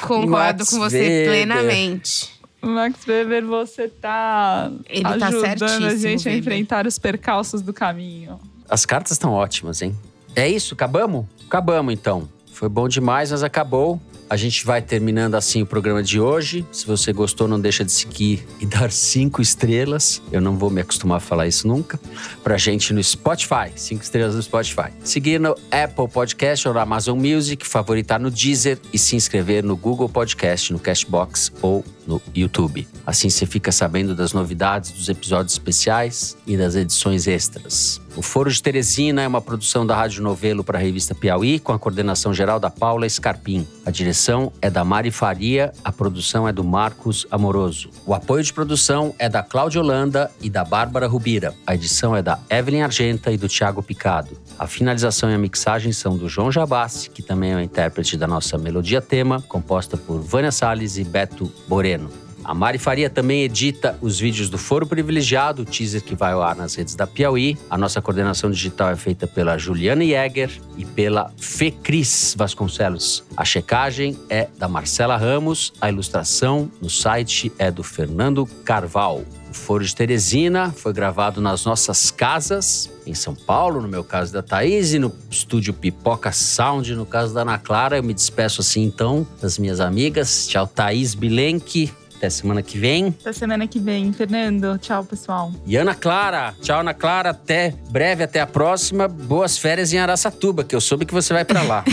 [0.00, 1.28] concordo Max com você Weber.
[1.28, 2.37] plenamente.
[2.60, 6.38] Max Weber, você tá Ele tá ajudando a certíssimo, gente a Weber.
[6.40, 8.38] enfrentar os percalços do caminho.
[8.68, 9.96] As cartas estão ótimas, hein?
[10.34, 10.74] É isso?
[10.74, 11.26] Acabamos?
[11.46, 12.28] Acabamos, então.
[12.52, 14.00] Foi bom demais, mas acabou.
[14.30, 16.66] A gente vai terminando assim o programa de hoje.
[16.70, 20.20] Se você gostou, não deixa de seguir e dar cinco estrelas.
[20.30, 21.98] Eu não vou me acostumar a falar isso nunca.
[22.44, 23.70] Pra gente no Spotify.
[23.74, 24.90] Cinco estrelas no Spotify.
[25.02, 27.66] Seguir no Apple Podcast ou no Amazon Music.
[27.66, 28.78] Favoritar no Deezer.
[28.92, 32.88] E se inscrever no Google Podcast, no Cashbox ou no YouTube.
[33.06, 38.00] Assim você fica sabendo das novidades dos episódios especiais e das edições extras.
[38.16, 41.72] O Foro de Teresina é uma produção da Rádio Novelo para a revista Piauí, com
[41.72, 43.64] a coordenação geral da Paula Scarpim.
[43.86, 47.90] A direção é da Mari Faria, a produção é do Marcos Amoroso.
[48.04, 51.54] O apoio de produção é da Cláudia Holanda e da Bárbara Rubira.
[51.64, 54.36] A edição é da Evelyn Argenta e do Tiago Picado.
[54.58, 58.26] A finalização e a mixagem são do João Jabassi, que também é o intérprete da
[58.26, 61.97] nossa melodia tema, composta por Vânia Salles e Beto Boreno.
[62.44, 66.42] A Mari Faria também edita os vídeos do Foro Privilegiado, o teaser que vai ao
[66.42, 67.58] ar nas redes da Piauí.
[67.68, 73.22] A nossa coordenação digital é feita pela Juliana Jäger e pela Fecris Vasconcelos.
[73.36, 79.24] A checagem é da Marcela Ramos, a ilustração no site é do Fernando Carval.
[79.50, 84.32] O Foro de Teresina foi gravado nas nossas casas, em São Paulo, no meu caso
[84.32, 87.96] da Thaís, e no estúdio Pipoca Sound, no caso da Ana Clara.
[87.96, 90.46] Eu me despeço assim então das minhas amigas.
[90.46, 91.90] Tchau, Thaís Bilenque.
[92.16, 93.14] Até semana que vem.
[93.20, 94.76] Até semana que vem, Fernando.
[94.78, 95.52] Tchau, pessoal.
[95.64, 96.52] E Ana Clara.
[96.60, 97.30] Tchau, Ana Clara.
[97.30, 99.06] Até breve, até a próxima.
[99.06, 101.84] Boas férias em Araçatuba, que eu soube que você vai pra lá.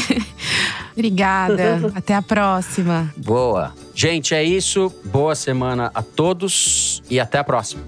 [0.93, 1.91] Obrigada.
[1.93, 3.14] Até a próxima.
[3.18, 3.74] Boa.
[3.96, 4.93] Gente, é isso.
[5.06, 7.82] Boa semana a todos e até a próxima.